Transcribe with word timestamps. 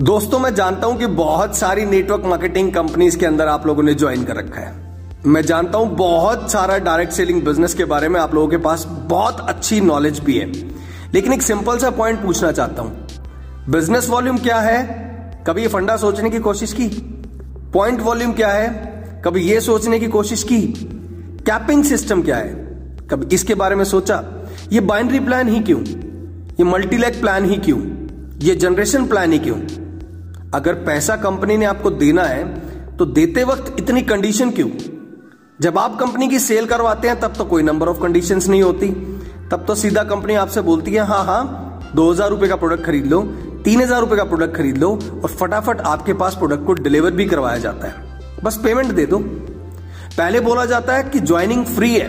दोस्तों, 0.00 0.38
मैं 0.38 0.54
जानता 0.54 0.86
हूँ 0.86 0.98
कि 0.98 1.06
बहुत 1.06 1.56
सारी 1.56 1.84
नेटवर्क 1.84 2.22
मार्केटिंग 2.24 2.72
कंपनीज़ 2.72 3.18
के 3.18 3.26
अंदर 3.26 3.46
आप 3.46 3.66
लोगों 3.66 3.82
ने 3.82 3.94
ज्वाइन 3.94 4.24
कर 4.24 4.36
रखा 4.36 4.60
है। 4.60 4.74
मैं 5.26 5.42
जानता 5.42 5.78
हूँ 5.78 5.96
बहुत 5.96 6.52
सारा 6.52 6.78
डायरेक्ट 6.78 7.12
सेलिंग 7.12 7.42
बिज़नेस 7.42 7.74
के 7.74 7.84
बारे 7.84 8.08
में 8.08 8.20
आप 8.20 8.34
लोगों 8.34 8.48
के 8.48 8.56
पास 8.56 8.84
बहुत 8.88 9.40
अच्छी 9.40 9.80
नॉलेज 9.80 10.18
भी 10.18 10.38
है। 10.38 10.52
लेकिन 11.14 11.32
एक 11.32 11.42
सिंपल 11.42 11.78
सा 11.78 11.90
पॉइंट 11.90 12.22
पूछना 12.22 12.52
चाहता 12.52 12.82
हूँ। 12.82 13.06
बिज़नेस 13.68 14.08
वॉल्यूम 14.08 14.38
क्या 14.38 14.60
है? 14.60 14.82
कभी 15.46 15.62
ये 15.62 15.68
फंडा 15.68 15.96
सोचने 15.96 16.30
की 16.30 16.38
कोशिश 16.38 16.72
की? 16.72 16.88
पॉइंट 17.74 18.00
वॉल्यूम 18.00 18.32
क्या 18.32 18.48
है? 18.48 18.68
कभी 19.24 19.40
ये 19.40 19.60
सोचने 19.60 19.98
की 19.98 20.06
कोशिश 20.06 20.42
की? 20.42 20.60
कैपिंग 21.46 21.84
सिस्टम 21.84 22.22
क्या 22.22 22.36
है? 22.36 22.54
कभी 23.10 23.34
इसके 23.34 23.54
बारे 23.54 23.76
में 23.76 23.84
सोचा? 23.84 24.24
ये 24.72 24.80
बाइनरी 24.80 25.20
प्लान 25.20 25.48
ही 25.48 25.60
क्यों? 25.60 25.80
ये 26.50 26.64
मल्टीलैक 26.64 27.20
प्लान 27.20 27.44
ही 27.44 27.56
क्यों? 27.56 27.80
ये 28.38 28.54
जनरेशन 28.54 29.06
प्लान 29.06 29.32
ही 29.32 29.38
क्यों? 29.38 29.81
अगर 30.54 30.74
पैसा 30.84 31.16
कंपनी 31.16 31.56
ने 31.56 31.64
आपको 31.64 31.90
देना 31.92 32.22
है 32.24 32.44
तो 32.96 33.04
देते 33.06 33.44
वक्त 33.44 33.76
इतनी 33.78 34.02
कंडीशन 34.02 34.50
क्यों? 34.50 34.68
जब 35.60 35.78
आप 35.78 35.98
कंपनी 35.98 36.28
की 36.28 36.38
सेल 36.38 36.66
करवाते 36.66 37.08
हैं, 37.08 37.18
तब 37.20 37.34
तो 37.34 37.44
कोई 37.44 37.62
नंबर 37.62 37.88
ऑफ़ 37.88 38.00
कंडीशन 38.00 38.40
नहीं 38.50 38.62
होती। 38.62 38.88
तब 39.50 39.64
तो 39.66 39.74
सीधा 39.74 40.02
कंपनी 40.04 40.34
आपसे 40.36 40.60
बोलती 40.60 40.92
है 40.92 41.06
हाँ 41.06 41.24
हाँ 41.24 41.90
दो 41.94 42.10
हज़ार 42.10 42.30
रुपए 42.30 42.48
का 42.48 42.56
प्रोडक्ट 42.56 42.84
खरीद 42.84 43.06
लो, 43.06 43.20
तीन 43.64 43.80
हज़ार 43.80 44.00
रुपए 44.00 44.16
का 44.16 44.24
प्रोडक्ट 44.24 44.56
खरीद 44.56 44.78
लो 44.78 44.90
और 44.90 45.30
फटाफट 45.30 45.80
आपके 45.86 46.12
पास 46.14 46.34
प्रोडक्ट 46.36 46.66
को 46.66 46.72
डिलीवर 46.74 47.10
भी 47.12 47.26
करवाया 47.26 47.58
जाता 47.58 47.88
है। 47.88 48.40
बस 48.44 48.56
पेमेंट 48.64 48.92
दे 48.92 49.06
दो। 49.06 49.18
पहले 49.18 50.40
बोला 50.42 50.64
जाता 50.66 50.94
है 50.94 51.02
कि 51.04 51.20
ज्वाइनिंग 51.22 51.64
फ्री 51.66 51.94
है 51.94 52.08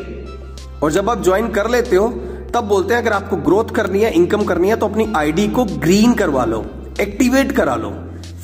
और 0.84 0.91
जब 0.91 1.10
आप 1.10 1.24
ज्वाइन 1.24 1.48
कर 1.50 1.70
लेते 1.70 1.96
हो, 1.96 2.08
तब 2.54 2.64
बोलते 2.66 2.94
हैं, 2.94 3.02
अगर 3.02 3.14
आपको 3.14 3.36
ग्रोथ 3.40 3.76
करनी 3.76 4.02
है 4.02 4.12
इनकम 4.14 4.44
करनी 4.44 4.70
है 4.70 4.76
तो 4.76 4.88
अपनी 4.88 5.12
आईडी 5.18 5.48
को 5.50 5.66
ग्रीन 5.66 6.14
करवा 6.14 6.46
लो 6.46 6.66
एक्टिवेट 7.02 7.52
करा 7.52 7.76
लो। 7.76 7.94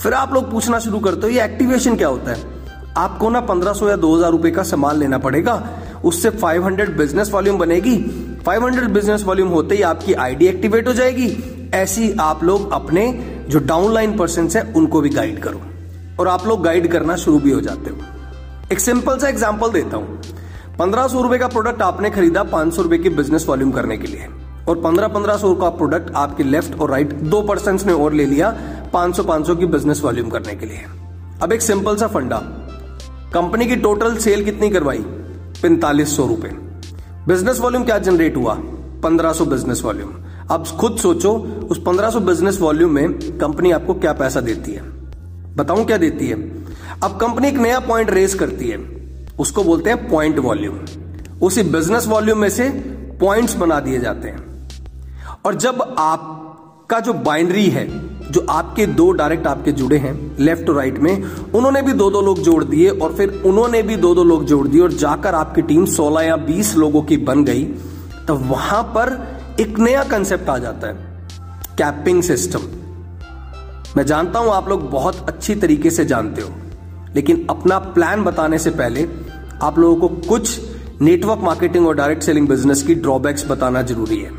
फिर 0.03 0.13
आप 0.13 0.33
लोग 0.33 0.51
पूछना 0.51 0.79
शुरू 0.79 0.99
करते 0.99 1.21
हो, 1.21 1.27
ये 1.27 1.43
एक्टिवेशन 1.43 1.95
क्या 1.95 2.07
होता 2.07 2.31
है? 2.31 2.37
आपको 2.97 3.29
ना 3.29 3.41
1500 3.41 3.89
या 3.89 3.95
2000 3.95 4.31
रुपए 4.31 4.51
का 4.51 4.63
सामान 4.63 4.97
लेना 4.97 5.17
पड़ेगा। 5.17 5.69
उससे 6.05 6.29
500 6.29 6.89
बिज़नेस 6.89 7.31
वॉल्यूम 7.31 7.57
बनेगी। 7.57 7.95
500 8.45 8.87
बिज़नेस 8.87 9.23
वॉल्यूम 9.23 9.49
होते 9.49 9.75
ही 9.75 9.81
आपकी 9.81 10.13
आईडी 10.13 10.47
एक्टिवेट 10.47 10.87
हो 10.87 10.93
जाएगी। 10.93 11.37
ऐसी 11.73 12.11
आप 12.19 12.43
लोग 12.43 12.71
अपने 12.71 13.11
जो 13.49 13.59
डाउनलाइन 13.59 14.17
पर्सन 14.17 14.49
है, 14.55 14.73
उनको 14.73 15.01
भी 15.01 15.09
गाइड 15.09 15.39
करो। 15.39 15.61
और 16.19 16.27
आप 16.27 16.47
लोग 16.47 16.63
गाइड 16.63 16.91
करना 16.91 17.15
शुरू 17.15 17.39
भी 17.39 17.51
हो 17.51 17.61
जाते 17.61 17.89
हो। 17.89 17.97
एक 18.71 18.79
सिंपल 18.79 19.17
सा 19.17 19.29
एग्ज़ाम्पल 19.29 19.71
देता 19.71 19.97
हूँ। 19.97 20.21
पंद्रह 20.79 21.05
रुपए 21.05 21.37
का 21.37 21.47
प्रोडक्ट 21.47 21.81
आपने 21.81 22.09
खरीदा 22.09 22.43
पाँच 22.43 22.79
रुपए 22.79 22.97
की 22.97 23.09
बिज़नेस 23.09 23.45
वॉल्यूम 23.49 23.71
करने 23.71 23.97
के 23.97 24.07
लिए। 24.07 24.27
और 24.69 24.75
पंद्रह 24.75 25.07
पंद्रह 25.07 25.37
सौ 25.37 25.55
का 25.55 25.69
प्रोडक्ट 25.69 26.11
आपके 26.15 26.43
लेफ़्ट 26.43 26.79
और 26.79 26.89
राइट 26.89 27.13
दो 27.13 27.41
पर्सन 27.41 27.79
ने 27.87 27.93
और 27.93 28.13
ले 28.13 28.25
लिया। 28.25 28.57
पाँच 28.93 29.15
सौ 29.15 29.23
पाँच 29.23 29.47
सौ 29.47 29.55
की 29.55 29.65
बिज़नेस 29.65 30.01
वॉल्यूम 30.03 30.29
करने 30.29 30.55
के 30.55 30.65
लिए। 30.65 30.85
अब 31.41 31.51
एक 31.51 31.61
सिंपल 31.61 31.95
सा 31.95 32.07
फंडा। 32.07 32.37
कंपनी 33.33 33.65
की 33.65 33.75
टोटल 33.75 34.17
सेल 34.17 34.45
कितनी 34.45 34.69
करवाई? 34.69 34.99
पैंतालीस 35.61 36.15
सौ 36.17 36.27
रुपए। 36.27 36.49
बिज़नेस 37.27 37.59
वॉल्यूम 37.59 37.83
क्या 37.83 37.97
जनरेट 37.97 38.37
हुआ? 38.37 38.53
पंद्रह 39.03 39.33
सौ 39.33 39.45
बिज़नेस 39.45 39.81
वॉल्यूम 39.83 40.09
अब 40.51 40.65
खुद 40.67 40.97
सोचो, 40.97 41.33
उस 41.71 41.81
पंद्रह 41.83 42.09
सौ 42.09 42.19
बिज़नेस 42.19 42.61
वॉल्यूम 42.61 42.91
में 42.91 43.13
कंपनी 43.37 43.71
आपको 43.71 43.93
क्या 43.93 44.13
पैसा 44.13 44.41
देती 44.41 44.71
है। 44.71 44.81
बताऊँ 45.55 45.85
क्या 45.85 45.97
देती 45.97 46.27
है? 46.27 46.35
अब 47.03 47.17
कंपनी 47.17 47.47
एक 47.47 47.57
नया 47.57 47.79
पॉइंट 47.79 48.09
रेस 48.09 48.35
करती 48.35 48.69
है। 48.69 48.77
उसको 49.39 49.63
बोलते 49.63 49.89
हैं 49.89 50.09
पॉइंट 50.09 50.39
वॉल्यूम 50.39 50.79
उसी 51.41 51.63
बिज़नेस 51.63 52.07
वॉल्यूम 52.07 52.37
में 52.37 52.49
से 52.49 52.69
पॉइंट्स 53.21 53.55
बना 53.55 53.79
दिए 53.79 53.99
जाते 53.99 54.27
हैं। 54.27 54.67
और 55.45 55.55
जब 55.55 55.95
आपका 55.99 56.99
जो 56.99 57.13
बाइनरी 57.13 57.69
है 57.69 58.08
जो 58.31 58.45
आपके 58.49 58.85
दो 58.87 59.11
डायरेक्ट 59.11 59.47
आपके 59.47 59.71
जुड़े 59.71 59.97
हैं 59.97 60.13
लेफ़्ट 60.39 60.69
और 60.69 60.75
राइट 60.75 60.97
में, 60.99 61.23
उन्होंने 61.45 61.81
भी 61.81 61.93
दो 61.93 62.09
दो 62.11 62.21
लोग 62.21 62.41
जोड़ 62.41 62.63
दिए 62.63 62.89
और 62.89 63.13
फिर 63.13 63.41
उन्होंने 63.45 63.81
भी 63.83 63.95
दो 63.97 64.13
दो 64.15 64.23
लोग 64.23 64.45
जोड़ 64.45 64.67
दिए 64.67 64.81
और 64.81 64.91
जाकर 64.95 65.35
आपकी 65.35 65.61
टीम 65.63 65.85
16 65.87 66.21
या 66.21 66.35
20 66.47 66.75
लोगों 66.75 67.01
की 67.01 67.17
बन 67.19 67.43
गई 67.43 67.63
तो 68.27 68.35
वहाँ 68.35 68.81
पर 68.95 69.11
एक 69.59 69.79
नया 69.79 70.03
कंसेप्ट 70.05 70.49
आ 70.49 70.57
जाता 70.57 70.87
है 70.87 71.07
कैपिंग 71.77 72.21
सिस्टम 72.23 72.67
मैं 73.97 74.05
जानता 74.05 74.39
हूँ 74.39 74.51
आप 74.53 74.69
लोग 74.69 74.89
बहुत 74.91 75.25
अच्छी 75.29 75.55
तरीके 75.55 75.89
से 75.89 76.05
जानते 76.05 76.41
हो, 76.41 76.49
लेकिन 77.15 77.45
अपना 77.49 77.77
प्लान 77.89 78.23
बताने 78.23 78.57
से 78.59 78.69
पहले 78.71 79.07
आप 79.63 79.79
लोगों 79.79 80.07
को 80.07 80.27
कुछ 80.27 80.59
नेटवर्क 81.01 81.39
मार्केटिंग 81.43 81.87
और 81.87 81.95
डायरेक्ट 81.95 82.23
सेलिंग 82.23 82.47
बिज़नेस 82.47 82.83
की 82.83 82.95
ड्रॉबैक्स 82.97 83.49
बताना 83.49 83.81
ज़रूरी 83.83 84.19
है। 84.19 84.31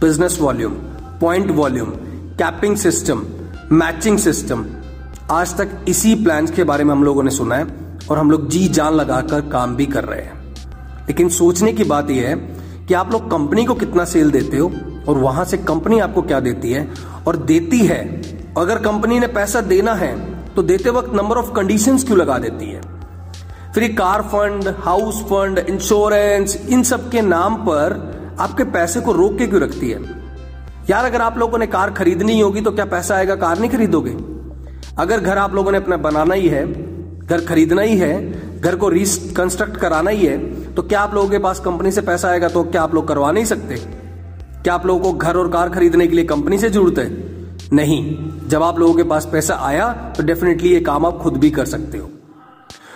Business 0.00 0.38
volume 0.40 0.72
point 1.20 1.50
volume 1.52 1.92
capping 2.40 2.76
system 2.76 3.26
matching 3.72 4.18
system 4.18 4.66
आज 5.30 5.56
तक 5.58 5.84
इसी 5.88 6.14
प्लान 6.14 6.46
के 6.46 6.64
बारे 6.64 6.84
में 6.84 6.92
हम 6.92 7.04
लोगों 7.04 7.22
ने 7.22 7.30
सुना 7.30 7.56
है 7.56 7.66
और 8.10 8.18
हम 8.18 8.30
लोग 8.30 8.48
जी 8.48 8.68
जान 8.68 8.94
लगाकर 8.94 9.40
काम 9.40 9.76
भी 9.76 9.86
कर 9.86 10.04
रहे 10.04 10.20
हैं। 10.20 10.54
लेकिन 11.08 11.28
सोचने 11.28 11.72
की 11.72 11.84
बात 11.84 12.10
यह 12.10 12.28
है 12.28 12.36
कि 12.86 12.94
आप 12.94 13.12
लोग 13.12 13.30
कंपनी 13.30 13.64
को 13.64 13.74
कितना 13.74 14.04
सेल 14.04 14.30
देते 14.30 14.56
हो 14.56 14.72
और 15.08 15.18
वहाँ 15.18 15.44
से 15.44 15.56
कंपनी 15.56 15.98
आपको 15.98 16.22
क्या 16.22 16.40
देती 16.40 16.72
है? 16.72 16.88
और 17.26 17.36
देती 17.36 17.78
है, 17.78 18.22
अगर 18.58 18.78
कंपनी 18.78 19.18
ने 19.18 19.26
पैसा 19.26 19.60
देना 19.60 19.94
है 19.94 20.44
तो 20.54 20.62
देते 20.62 20.90
वक्त 20.90 21.14
नंबर 21.14 21.36
ऑफ़ 21.36 21.52
कंडीशन 21.52 21.98
क्यों 21.98 22.18
लगा 22.18 22.38
देती 22.38 22.70
है? 22.70 22.80
फिर 23.74 23.92
car 23.92 24.22
fund 24.22 24.74
house 24.78 25.22
fund 25.22 25.58
insurance 25.58 26.56
इन 26.56 26.82
सब 26.82 27.10
के 27.10 27.20
नाम 27.20 27.54
पर 27.54 28.12
आपके 28.40 28.64
पैसे 28.64 29.00
को 29.00 29.12
रोक 29.12 29.38
के 29.38 29.46
क्यों 29.46 29.62
रखती 29.62 29.90
है? 29.90 30.19
यार, 30.88 31.04
अगर 31.04 31.20
आप 31.20 31.38
लोगों 31.38 31.58
ने 31.58 31.66
कार 31.66 31.90
खरीदनी 31.90 32.38
होगी 32.40 32.60
तो 32.60 32.70
क्या 32.70 32.84
पैसा 32.84 33.14
आएगा? 33.16 33.34
कार 33.36 33.58
नहीं 33.58 33.70
खरीदोगे? 33.70 34.16
अगर 34.98 35.20
घर 35.20 35.38
आप 35.38 35.54
लोगों 35.54 35.72
ने 35.72 35.78
अपना 35.78 35.96
बनाना 35.98 36.34
ही 36.34 36.48
है, 36.48 36.66
घर 37.18 37.40
खरीदना 37.40 37.82
ही 37.82 37.96
है, 37.98 38.60
घर 38.60 38.76
को 38.76 38.88
रिकंस्ट्रक्ट 38.88 39.76
कराना 39.76 40.10
ही 40.10 40.26
है 40.26 40.38
तो 40.74 40.82
क्या 40.82 41.00
आप 41.00 41.14
लोगों 41.14 41.28
के 41.28 41.38
पास 41.38 41.60
कंपनी 41.60 41.90
से 41.90 42.00
पैसा 42.00 42.28
आएगा 42.28 42.48
तो 42.48 42.62
क्या 42.64 42.82
आप 42.82 42.94
लोग 42.94 43.08
करवा 43.08 43.30
नहीं 43.32 43.44
सकते? 43.44 43.76
क्या 44.64 44.74
आप 44.74 44.86
लोगों 44.86 45.00
को 45.02 45.18
घर 45.18 45.36
और 45.36 45.50
कार 45.50 45.68
खरीदने 45.68 46.06
के 46.06 46.16
लिए 46.16 46.24
कंपनी 46.24 46.58
से 46.58 46.70
ज़रूरत 46.70 46.98
है? 46.98 47.08
नहीं। 47.72 48.48
जब 48.48 48.62
आप 48.62 48.78
लोगों 48.78 48.94
के 48.94 49.02
पास 49.02 49.28
पैसा 49.32 49.54
आया 49.62 49.88
तो 50.16 50.22
डेफिनेटली 50.22 50.72
ये 50.72 50.80
काम 50.80 51.06
आप 51.06 51.18
खुद 51.18 51.36
भी 51.36 51.50
कर 51.50 51.64
सकते 51.66 51.98
हो। 51.98 52.10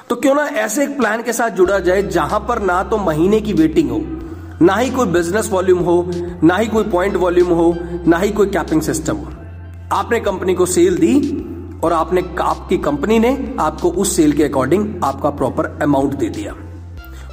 तो 0.09 0.16
क्यों 0.16 0.34
ना 0.34 0.43
ऐसे 0.59 0.83
एक 0.84 0.97
प्लान 0.97 1.22
के 1.22 1.33
साथ 1.33 1.51
जुड़ा 1.51 1.78
जाए, 1.78 2.03
जहाँ 2.03 2.41
पर 2.41 2.62
ना 2.62 2.83
तो 2.83 2.99
महीने 2.99 3.41
की 3.41 3.53
वेटिंग 3.53 3.91
हो 3.91 3.99
ना 4.62 4.75
ही 4.76 4.91
कोई 4.91 5.06
बिज़नेस 5.06 5.48
वॉल्यूम 5.50 5.78
हो, 5.78 6.10
ना 6.42 6.56
ही 6.56 6.66
कोई 6.66 6.84
पॉइंट 6.84 7.16
वॉल्यूम 7.16 7.48
हो, 7.48 7.75
ना 8.06 8.19
ही 8.19 8.31
कोई 8.31 8.47
कैपिंग 8.47 8.82
सिस्टम 8.82 9.16
हो। 9.16 9.32
आपने 9.92 10.20
कंपनी 10.20 10.54
को 10.54 10.66
सेल 10.66 10.97
दी 10.97 11.15
और 11.84 11.92
आपने 11.92 12.22
आपकी 12.41 12.78
कंपनी 12.78 13.19
ने 13.19 13.56
आपको 13.60 13.91
उस 13.91 14.15
सेल 14.16 14.32
के 14.32 14.44
अकॉर्डिंग 14.44 15.04
आपका 15.04 15.31
प्रॉपर 15.31 15.66
अमाउंट 15.82 16.15
दे 16.15 16.28
दिया। 16.28 16.54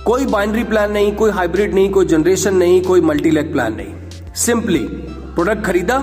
कोई 0.06 0.26
बाइनरी 0.26 0.64
प्लान 0.64 0.92
नहीं, 0.92 1.12
कोई 1.16 1.32
हाइब्रिड 1.32 1.74
नहीं, 1.74 1.90
कोई 1.90 2.06
जनरेशन 2.06 2.56
नहीं, 2.56 2.82
कोई 2.82 3.02
मल्टीलेग 3.02 3.52
प्लान 3.52 3.76
नहीं। 3.76 4.34
सिंपली 4.36 4.80
प्रोडक्ट 4.80 5.64
खरीदा 5.66 5.98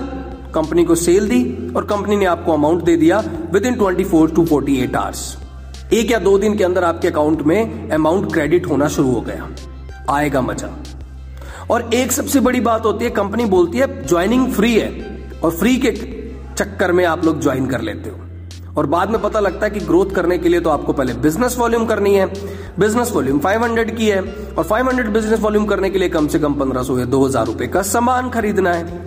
कंपनी 0.54 0.84
को 0.84 0.94
सेल 0.94 1.28
दी 1.28 1.72
और 1.76 1.84
कंपनी 1.84 2.16
ने 2.16 2.24
आपको 2.26 2.52
अमाउंट 2.52 2.84
दे 2.84 2.96
दिया 2.96 3.18
within 3.66 3.74
twenty 3.74 4.04
four 4.04 4.30
to 4.30 4.44
forty 4.46 4.76
eight 4.76 4.96
hours 4.96 5.36
एक 5.92 6.10
या 6.10 6.18
दो 6.18 6.38
दिन 6.38 6.56
के 6.56 6.64
अंदर 6.64 6.84
आपके 6.84 7.08
अकाउंट 7.08 7.42
में 7.42 7.90
अमाउंट 7.90 8.32
क्रेडिट 8.32 8.66
होना 8.66 8.88
शुरू 8.88 9.10
हो 9.10 9.20
गया। 9.20 9.48
आएगा 10.10 10.40
मज़ा। 10.40 10.68
और 11.70 11.90
एक 11.94 12.12
सबसे 12.12 12.40
बड़ी 12.40 12.60
बात 12.60 12.84
होती 12.84 13.04
है 13.04 13.10
कंपनी 13.10 13.44
बोलती 13.44 13.78
है 13.78 14.06
ज्वाइनिंग 14.06 14.52
फ्री 14.52 14.74
है. 14.74 14.88
और 15.44 15.50
फ्री 15.50 15.76
के 15.76 15.90
चक्कर 16.54 16.92
में 16.92 17.04
आप 17.04 17.24
लोग 17.24 17.40
ज्वाइन 17.40 17.66
कर 17.66 17.80
लेते 17.80 18.10
हो। 18.10 18.16
और 18.76 18.86
बाद 18.86 19.10
में 19.10 19.20
पता 19.22 19.40
लगता 19.40 19.66
है 19.66 19.70
कि 19.70 19.80
ग्रोथ 19.80 20.06
करने 20.06 20.38
के 20.38 20.48
लिए 20.48 20.60
तो 20.60 20.70
आपको 20.70 20.92
पहले 20.92 21.12
बिज़नेस 21.12 21.56
वॉल्यूम 21.58 21.86
करनी 21.86 22.14
है। 22.14 22.26
बिज़नेस 22.78 23.12
वॉल्यूम 23.12 23.38
500 23.38 23.96
की 23.96 24.06
है 24.06 24.20
और 24.58 24.64
500 24.64 25.08
बिज़नेस 25.08 25.40
वॉल्यूम 25.40 25.66
करने 25.66 25.90
के 25.90 25.98
लिए 25.98 26.08
कम 26.08 26.26
से 26.26 26.38
कम 26.38 26.54
1500 26.54 26.98
या 26.98 27.04
2000 27.04 27.46
रुपए 27.46 27.66
का 27.66 27.82
सामान 27.82 28.30
खरीदना 28.30 28.72
है। 28.72 29.06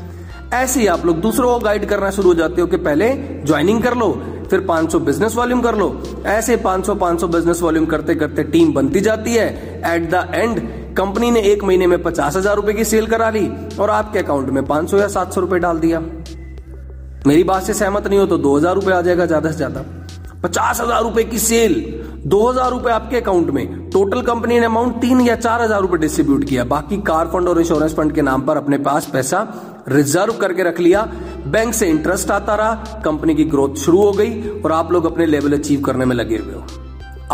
ऐसे 0.53 0.79
ही 0.79 0.87
आप 0.87 1.05
लोग 1.05 1.19
दूसरों 1.21 1.53
को 1.53 1.59
गाइड 1.59 1.85
करना 1.85 2.09
शुरू 2.11 2.27
हो 2.29 2.35
जाते 2.35 2.61
हो 2.61 2.67
कि 2.67 2.77
पहले 2.77 3.13
ज्वाइनिंग 3.45 3.83
कर 3.83 3.95
लो, 3.95 4.11
फिर 4.49 4.59
500 4.59 4.99
बिज़नेस 4.99 5.35
वॉल्यूम 5.35 5.61
कर 5.61 5.75
लो। 5.75 6.03
ऐसे 6.25 6.57
500 6.57 6.95
500 6.95 7.27
बिज़नेस 7.27 7.61
वॉल्यूम 7.61 7.85
करते 7.85 8.15
करते 8.15 8.43
टीम 8.43 8.73
बनती 8.73 8.99
जाती 8.99 9.33
है। 9.33 9.47
एट 9.95 10.09
द 10.09 10.31
एंड 10.33 10.80
कंपनी 10.93 11.31
ने 11.31 11.41
एक 11.43 11.63
महीने 11.63 11.87
में 11.87 12.01
पचास 12.03 12.35
हज़ार 12.35 12.55
रुपए 12.55 12.73
की 12.73 12.83
सेल 12.85 13.05
करा 13.07 13.29
ली 13.29 13.47
और 13.79 13.89
आपके 13.89 14.19
अकाउंट 14.19 14.49
में 14.49 14.61
500 14.63 14.99
या 14.99 15.07
700 15.09 15.41
रुपए 15.41 15.59
डाल 15.59 15.79
दिया। 15.79 15.99
मेरी 17.27 17.43
बात 17.43 17.63
से 17.63 17.73
सहमत 17.73 18.07
नहीं 18.07 18.19
हो 18.19 18.25
तो 18.25 18.37
दो 18.39 18.55
हज़ार 18.57 18.75
रुपए 18.75 18.91
आ 18.91 19.01
जाएगा 19.01 19.25
ज़्यादा 19.25 19.51
से 19.51 19.57
ज़्यादा। 19.57 19.83
पचास 20.43 20.81
हज़ार 20.81 21.03
रुपए 21.03 21.23
की 21.23 21.39
सेल, 21.39 21.73
दो 22.25 22.49
हज़ार 22.49 22.69
रुपए 22.71 22.91
आपके 22.91 23.17
अकाउंट 23.17 23.49
में। 23.49 23.89
टोटल 23.89 24.21
कंपनी 24.21 24.59
ने 24.59 24.65
अमाउंट 24.65 24.99
तीन 25.01 25.21
या 25.21 25.35
चार 25.37 25.61
हज़ार 25.61 25.81
रुपए 25.81 25.97
डिस्ट्रीब्यूट 25.97 26.43
किया। 26.43 26.63
बाकी 26.65 26.97
कार 27.01 27.27
फंड 27.27 27.47
और 27.47 27.59
इंश्योरेंस 27.59 27.95
फंड 27.95 28.13
के 28.15 28.21
नाम 28.21 28.41
पर 28.41 28.57
अपने 28.57 28.77
पास 28.79 29.09
पैसा 29.13 29.47
रिज़र्व 29.89 30.33
करके 30.37 30.63
रख 30.63 30.79
लिया। 30.79 31.03
बैंक 31.47 31.73
से 31.73 31.89
इंटरेस्ट 31.89 32.31
आता 32.31 32.55
रहा, 32.55 32.73
कंपनी 33.05 33.35
की 33.35 33.43
ग्रोथ 33.45 33.75
शुरू 33.77 34.01
हो 34.01 34.11
गई 34.11 34.59
और 34.59 34.71
आप 34.71 34.91
लोग 34.91 35.05
अपने 35.05 35.25
लेवल 35.25 35.53
अचीव 35.53 35.81
करने 35.81 36.05
में 36.05 36.15
लगे 36.15 36.37
हुए 36.37 36.53
हो। 36.53 36.63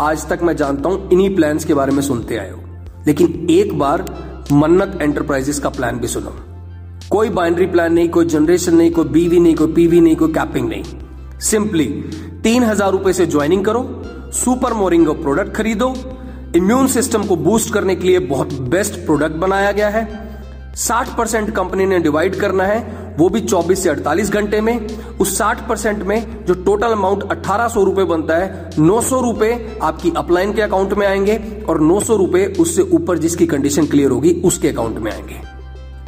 आज 0.00 0.28
तक 0.28 0.42
मैं 0.42 0.56
जानता 0.56 0.88
हूँ 0.88 1.08
इन्हीं 1.12 1.34
प्लान्स 1.36 1.64
के 1.64 1.74
बारे 1.74 1.92
में 1.92 2.02
सुनते 2.02 2.36
आए 2.36 2.50
हो। 2.50 2.67
लेकिन 3.08 3.46
एक 3.50 3.78
बार 3.78 4.04
मन्नत 4.52 4.98
एंटरप्राइजेस 5.02 5.58
का 5.58 5.68
प्लान 5.68 5.98
भी 5.98 6.08
सुनो। 6.08 6.34
कोई 7.10 7.28
बाइनरी 7.30 7.66
प्लान 7.66 7.92
नहीं, 7.92 8.08
कोई 8.08 8.24
जनरेशन 8.26 8.74
नहीं, 8.74 8.90
कोई 8.90 9.04
बीवी 9.04 9.40
नहीं, 9.40 9.54
कोई 9.54 9.72
पीवी 9.72 10.00
नहीं, 10.00 10.16
कोई 10.16 10.32
कैपिंग 10.32 10.68
नहीं। 10.68 10.84
सिंपली 11.40 11.84
तीन 12.42 12.64
हज़ार 12.64 12.92
रुपए 12.92 13.12
से 13.12 13.26
ज्वाइनिंग 13.26 13.64
करो 13.64 13.82
सुपर 14.34 14.72
मोरिंगो 14.74 15.12
प्रोडक्ट 15.14 15.54
खरीदो। 15.56 15.94
इम्यून 16.56 16.86
सिस्टम 16.86 17.24
को 17.26 17.36
बूस्ट 17.36 17.72
करने 17.72 17.94
के 17.96 18.06
लिए 18.06 18.18
बहुत 18.18 18.52
बेस्ट 18.70 18.94
प्रोडक्ट 19.06 19.36
बनाया 19.36 19.72
गया 19.72 19.88
है। 19.88 20.27
60 20.78 21.08
परसेंट 21.08 21.50
कंपनी 21.50 21.86
ने 21.86 21.98
डिवाइड 21.98 22.34
करना 22.34 22.64
है, 22.64 23.14
वो 23.18 23.28
भी 23.28 23.40
24 23.40 23.82
से 23.82 23.88
48 23.88 24.30
घंटे 24.30 24.60
में। 24.60 24.86
उस 25.20 25.38
60 25.38 25.68
परसेंट 25.68 26.02
में 26.02 26.44
जो 26.44 26.54
टोटल 26.54 26.86
अमाउंट 26.86 27.22
अठारह 27.30 27.68
सौ 27.68 27.84
रुपए 27.84 28.04
बनता 28.04 28.36
है, 28.36 28.70
नौ 28.78 29.00
सौ 29.00 29.20
रुपए 29.20 29.78
आपकी 29.82 30.12
अपलाइन 30.16 30.52
के 30.52 30.62
अकाउंट 30.62 30.92
में 30.92 31.06
आएँगे 31.06 31.64
और 31.68 31.80
नौ 31.80 32.00
सौ 32.00 32.16
रुपए 32.16 32.54
उससे 32.60 32.82
ऊपर 32.82 33.18
जिसकी 33.18 33.46
कंडीशन 33.46 33.86
क्लियर 33.86 34.10
होगी, 34.10 34.42
उसके 34.44 34.68
अकाउंट 34.68 34.98
में 34.98 35.12
आएँगे। 35.12 35.40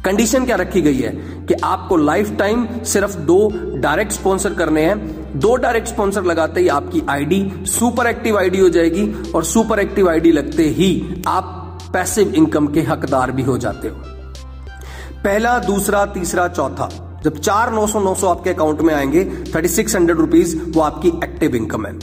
कंडीशन 0.05 0.44
क्या 0.44 0.56
रखी 0.56 0.82
गई 0.82 0.99
है? 0.99 1.11
कि 1.46 1.55
आपको 1.55 1.96
लाइफ 1.96 2.37
टाइम 2.37 2.66
सिर्फ़ 2.84 3.16
दो 3.16 3.52
डायरेक्ट 3.76 4.12
स्पॉन्सर 4.12 4.55
करने 4.55 4.82
हैं। 4.82 4.99
दो 5.40 5.56
डायरेक्ट 5.56 5.88
स्पॉन्सर 5.88 6.25
लगाते 6.25 6.61
ही 6.61 6.69
आपकी 6.69 7.02
आईडी 7.08 7.52
सुपर 7.58 8.06
एक्टिव 8.06 8.38
आईडी 8.38 8.61
हो 8.61 8.69
जाएगी 8.69 9.32
और 9.34 9.44
सुपर 9.44 9.78
एक्टिव 9.78 10.11
आईडी 10.11 10.32
लगते 10.32 10.62
ही 10.62 11.23
आप 11.26 11.78
पैसिव 11.93 12.28
इनकम 12.28 12.66
के 12.66 12.81
हकदार 12.81 13.32
भी 13.32 13.43
हो 13.43 13.58
जाते 13.58 13.88
हो। 13.88 14.19
पहला, 15.25 15.58
दूसरा, 15.58 16.06
तीसरा, 16.06 16.49
चौथा। 16.49 17.20
जब 17.25 17.38
चार 17.38 17.72
नौ 17.72 17.87
सौ 17.87 18.00
नौ 18.00 18.14
सौ 18.14 18.26
आपके 18.26 18.50
अकाउंट 18.50 18.81
में 18.81 18.94
आएँगे, 18.94 19.25
थर्टी 19.25 19.69
सिक्स 19.69 19.96
हंड्रेड 19.96 20.17
रुपीज़ 20.17 20.58
वो 20.62 20.81
आपकी 20.81 21.08
एक्टिव 21.08 21.56
इनकम 21.56 21.87
है। 21.87 21.99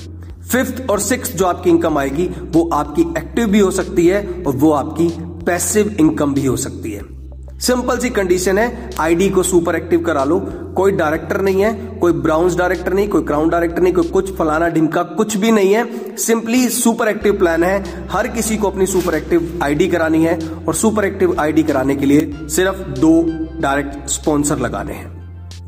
फिफ्थ 0.51 0.89
और 0.89 0.99
सिक्स 0.99 1.35
जो 1.35 1.45
आपकी 1.45 1.69
इनकम 1.69 1.97
आएगी, 1.97 2.27
वो 2.27 2.69
आपकी 2.73 3.01
एक्टिव 3.01 3.47
भी 3.47 3.59
हो 3.59 3.71
सकती 3.71 4.07
है 4.07 4.43
और 4.47 4.55
वो 4.55 4.71
आपकी 4.71 5.07
पैसिव 5.45 5.95
इनकम 5.99 6.33
भी 6.33 6.45
हो 6.45 6.57
सकती 6.57 6.91
है। 6.91 7.16
सिंपल 7.57 7.97
सी 7.97 8.09
कंडीशन 8.09 8.57
है 8.57 8.89
आईडी 8.99 9.29
को 9.29 9.43
सुपर 9.43 9.75
एक्टिव 9.75 10.01
करा 10.01 10.23
लो। 10.23 10.39
कोई 10.75 10.91
डायरेक्टर 10.91 11.39
नहीं 11.41 11.61
है, 11.61 11.73
कोई 11.99 12.11
ब्राउन्स 12.13 12.55
डायरेक्टर 12.57 12.93
नहीं, 12.93 13.07
कोई 13.07 13.23
क्राउन 13.23 13.49
डायरेक्टर 13.49 13.81
नहीं, 13.81 13.93
कोई 13.93 14.09
कुछ 14.09 14.31
फलाना 14.37 14.67
ढिमका 14.69 15.03
कुछ 15.03 15.35
भी 15.37 15.51
नहीं 15.51 15.73
है। 15.73 16.15
सिंपली 16.17 16.67
सुपर 16.69 17.07
एक्टिव 17.07 17.37
प्लान 17.37 17.63
है। 17.63 18.07
हर 18.11 18.27
किसी 18.27 18.57
को 18.57 18.69
अपनी 18.69 18.85
सुपर 18.85 19.15
एक्टिव 19.15 19.59
आईडी 19.63 19.87
करानी 19.87 20.23
है 20.25 20.37
और 20.67 20.75
सुपर 20.75 21.05
एक्टिव 21.05 21.35
आईडी 21.39 21.63
कराने 21.63 21.95
के 21.95 22.05
लिए 22.05 22.31
सिर्फ़ 22.49 22.83
दो 22.99 23.21
डायरेक्ट 23.61 24.09
स्पॉन्सर 24.09 24.59
लगाने 24.59 24.93
हैं। 24.93 25.15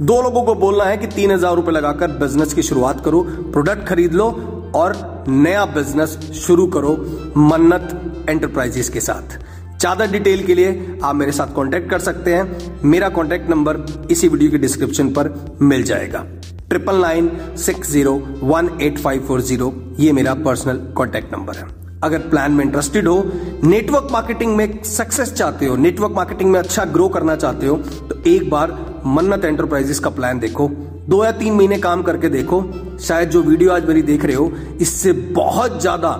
दो 0.02 0.22
लोगों 0.22 0.44
को 0.44 0.56
बोलना 0.58 0.84
है 0.84 0.98
कि 0.98 1.08
तीन 1.08 1.32
हज़ार 1.32 1.56
रुपए 1.56 1.72
लगाकर 1.72 2.18
बिज़नेस 2.20 2.54
की 2.54 2.64
शुरुआत 2.64 3.04
करो 3.06 3.22
प्रोडक्ट 3.52 3.88
खरीद 3.88 4.14
लो 4.14 4.32
और 4.76 4.98
नया 5.30 5.66
बिज़नेस 5.68 6.18
शुरू 6.38 6.68
करो 6.70 6.98
मन्नत 7.38 8.26
एंटरप्राइजेस 8.30 8.90
के 8.90 9.00
साथ। 9.02 9.40
ज़्यादा 9.80 10.06
डिटेल 10.06 10.46
के 10.46 10.56
लिए 10.56 10.98
आप 11.04 11.16
मेरे 11.16 11.32
साथ 11.32 11.56
कांटेक्ट 11.56 11.90
कर 11.90 12.00
सकते 12.02 12.34
हैं। 12.34 12.82
मेरा 12.84 13.10
कांटेक्ट 13.10 13.50
नंबर 13.50 13.78
इसी 14.12 14.28
वीडियो 14.28 14.52
के 14.52 14.58
डिस्क्रिप्शन 14.58 15.10
पर 15.14 15.30
मिल 15.62 15.84
जाएगा। 15.84 16.26
Triple 16.70 16.96
nine 17.02 17.30
six 17.58 17.92
zero 17.92 18.14
one 18.44 18.70
eight 18.82 18.98
five 19.00 19.22
four 19.28 19.42
zero 19.42 19.74
ये 20.00 20.12
मेरा 20.12 20.34
पर्सनल 20.38 20.78
कॉन्टेक्ट 20.98 21.34
नंबर 21.34 21.56
है। 21.56 21.68
अगर 22.04 22.20
प्लान 22.30 22.52
में 22.52 22.64
इंटरेस्टेड 22.66 23.08
हो, 23.08 23.24
नेटवर्क 23.64 24.08
मार्केटिंग 24.12 24.56
में 24.56 24.82
सक्सेस 24.86 25.34
चाहते 25.34 25.66
हो, 25.66 25.76
नेटवर्क 25.78 26.12
मार्केटिंग 26.16 26.52
में 26.52 26.60
अच्छा 26.60 26.86
ग्रो 26.88 27.08
करना 27.10 27.36
चाहते 27.36 27.68
हो 27.68 27.78
तो 27.78 28.22
एक 28.28 28.50
बार 28.50 28.78
मन्नत 29.08 29.46
एंटरप्राइजेस 29.46 30.00
का 30.00 30.10
प्लान 30.10 30.40
देखो। 30.40 30.68
दो 31.10 31.24
या 31.26 31.32
तीन 31.34 31.54
महीने 31.54 31.78
काम 31.80 32.04
करके 32.04 32.30
देखो। 32.30 32.64
शायद 33.02 33.30
जो 33.30 33.42
वीडियो 33.44 33.72
आज 33.72 33.86
मेरी 33.86 34.02
देख 34.04 34.26
रहे 34.26 34.36
हो, 34.36 34.52
इससे 34.82 35.12
बहुत 35.14 35.80
ज़्यादा 35.82 36.12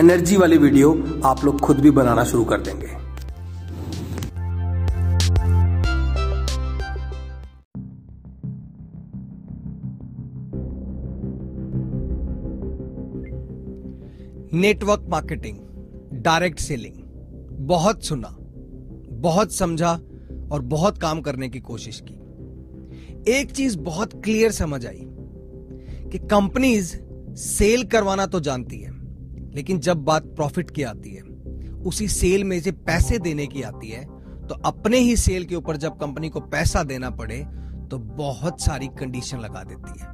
एनर्जी 0.00 0.36
वाली 0.36 0.56
वीडियो 0.58 0.90
आप 1.24 1.44
लोग 1.44 1.60
खुद 1.60 1.76
भी 1.76 1.90
बनाना 1.90 2.22
शुरू 2.24 2.44
कर 2.44 2.60
देंगे। 2.60 2.86
नेटवर्क 14.56 15.04
मार्केटिंग 15.08 15.58
डायरेक्ट 16.22 16.60
सेलिंग 16.60 16.96
बहुत 17.66 18.04
सुना, 18.04 18.36
बहुत 19.20 19.52
समझा 19.52 19.92
और 20.52 20.62
बहुत 20.62 20.98
काम 20.98 21.20
करने 21.20 21.48
की 21.48 21.60
कोशिश 21.60 22.02
की। 22.08 23.30
एक 23.32 23.52
चीज़ 23.52 23.78
बहुत 23.80 24.20
क्लियर 24.24 24.50
समझ 24.50 24.84
आई 24.86 25.04
कि 26.10 26.18
कंपनीज़ 26.28 26.96
सेल 27.36 27.84
करवाना 27.84 28.26
तो 28.26 28.40
जानती 28.40 28.78
है 28.78 28.91
लेकिन 29.54 29.78
जब 29.78 30.04
बात 30.04 30.24
प्रॉफिट 30.26 30.70
की 30.70 30.82
आती 30.82 31.10
है, 31.10 31.22
उसी 31.82 32.08
सेल 32.08 32.44
में 32.44 32.60
से 32.60 32.72
पैसे 32.72 33.18
देने 33.18 33.46
की 33.46 33.62
आती 33.62 33.88
है 33.88 34.04
तो 34.42 34.54
अपने 34.64 34.98
ही 34.98 35.16
सेल 35.16 35.44
के 35.44 35.56
ऊपर 35.56 35.76
जब 35.76 35.98
कंपनी 35.98 36.28
को 36.28 36.40
पैसा 36.40 36.82
देना 36.82 37.10
पड़े 37.10 37.38
तो 37.90 37.98
बहुत 37.98 38.60
सारी 38.60 38.86
कंडीशन 39.00 39.38
लगा 39.38 39.62
देती 39.62 40.00
है। 40.00 40.06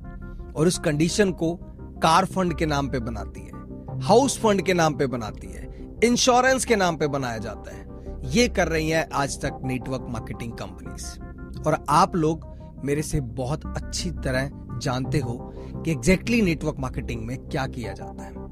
और 0.52 0.66
उस 0.66 0.78
कंडीशन 0.78 1.32
को 1.32 1.54
कार 2.02 2.24
फंड 2.24 2.56
के 2.58 2.66
नाम 2.66 2.88
पे 2.88 2.98
बनाती 2.98 3.40
है, 3.40 4.00
हाउस 4.00 4.38
फंड 4.38 4.62
के 4.62 4.74
नाम 4.74 4.94
पे 4.94 5.06
बनाती 5.06 5.46
है, 5.46 5.66
इंश्योरेंस 6.04 6.64
के 6.64 6.76
नाम 6.76 6.96
पे 6.96 7.06
बनाया 7.06 7.38
जाता 7.38 7.76
है। 7.76 7.86
ये 8.30 8.48
कर 8.48 8.68
रही 8.68 8.88
है 8.90 9.08
आज 9.12 9.40
तक 9.40 9.60
नेटवर्क 9.64 10.06
मार्केटिंग 10.08 10.52
कंपनीज़। 10.52 11.62
और 11.62 11.84
आप 11.88 12.16
लोग 12.16 12.46
मेरे 12.84 13.02
से 13.02 13.20
बहुत 13.20 13.66
अच्छी 13.66 14.10
तरह 14.10 14.50
जानते 14.82 15.18
हो 15.18 15.52
कि 15.56 15.90
एग्जैक्टली 15.90 16.42
नेटवर्क 16.42 16.76
मार्केटिंग 16.78 17.24
में 17.24 17.36
क्या 17.38 17.66
किया 17.66 17.92
जाता 17.92 18.22
है। 18.22 18.47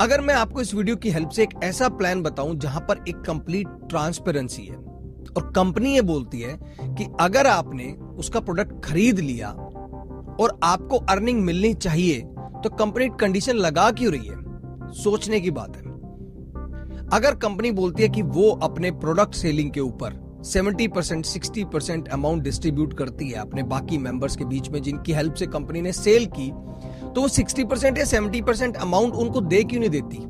अगर 0.00 0.20
मैं 0.20 0.34
आपको 0.34 0.60
इस 0.60 0.74
वीडियो 0.74 0.96
की 0.96 1.10
हेल्प 1.10 1.28
से 1.28 1.42
एक 1.42 1.50
ऐसा 1.64 1.88
प्लान 1.88 2.22
बताऊँ 2.22 2.54
जहाँ 2.54 2.80
पर 2.80 3.04
एक 3.08 3.16
कंप्लीट 3.16 3.68
ट्रांसपेरेंसी 3.88 4.62
है, 4.62 4.74
और 4.74 5.52
कंपनी 5.56 5.94
ये 5.94 6.00
बोलती 6.02 6.40
है 6.40 6.58
कि 6.82 7.06
अगर 7.20 7.46
आपने 7.46 7.84
उसका 8.18 8.40
प्रोडक्ट 8.40 8.84
खरीद 8.84 9.20
लिया 9.20 9.48
और 10.40 10.58
आपको 10.62 10.96
अर्निंग 11.10 11.42
मिलनी 11.42 11.72
चाहिए 11.74 12.20
तो 12.64 12.70
कंपनी 12.70 13.08
कंडीशन 13.20 13.56
लगा 13.56 13.90
क्यों 13.90 14.12
रही 14.12 14.28
है? 14.28 14.92
सोचने 14.92 15.40
की 15.40 15.50
बात 15.50 15.76
है। 15.76 15.82
अगर 17.12 17.34
कंपनी 17.34 17.70
बोलती 17.70 18.02
है 18.02 18.08
कि 18.08 18.22
वो 18.22 18.50
अपने 18.62 18.90
प्रोडक्ट 18.90 19.34
सेलिंग 19.34 19.70
के 19.70 19.80
ऊपर 19.80 20.24
70 20.44 20.88
percent, 20.94 21.24
sixty 21.24 21.64
percent 21.64 22.08
amount 22.08 22.42
distribute 22.42 22.98
करती 22.98 23.28
है 23.28 23.38
अपने 23.38 23.62
बाकी 23.62 23.98
मेंबर्स 23.98 24.36
के 24.36 24.44
बीच 24.44 24.68
में 24.68 24.82
जिनकी 24.82 25.12
हेल्प 25.12 25.34
से 25.34 25.46
कंपनी 25.46 25.80
ने 25.80 25.92
सेल 25.92 26.26
की 26.26 26.50
तो 27.14 27.20
वो 27.20 27.28
सिक्सटी 27.28 27.64
परसेंट 27.64 27.98
या 27.98 28.04
सेवेंटी 28.04 28.42
परसेंट 28.42 28.76
अमाउंट 28.76 29.14
उनको 29.14 29.40
दे 29.40 29.62
क्यों 29.62 29.80
नहीं 29.80 29.90
देती? 29.90 30.22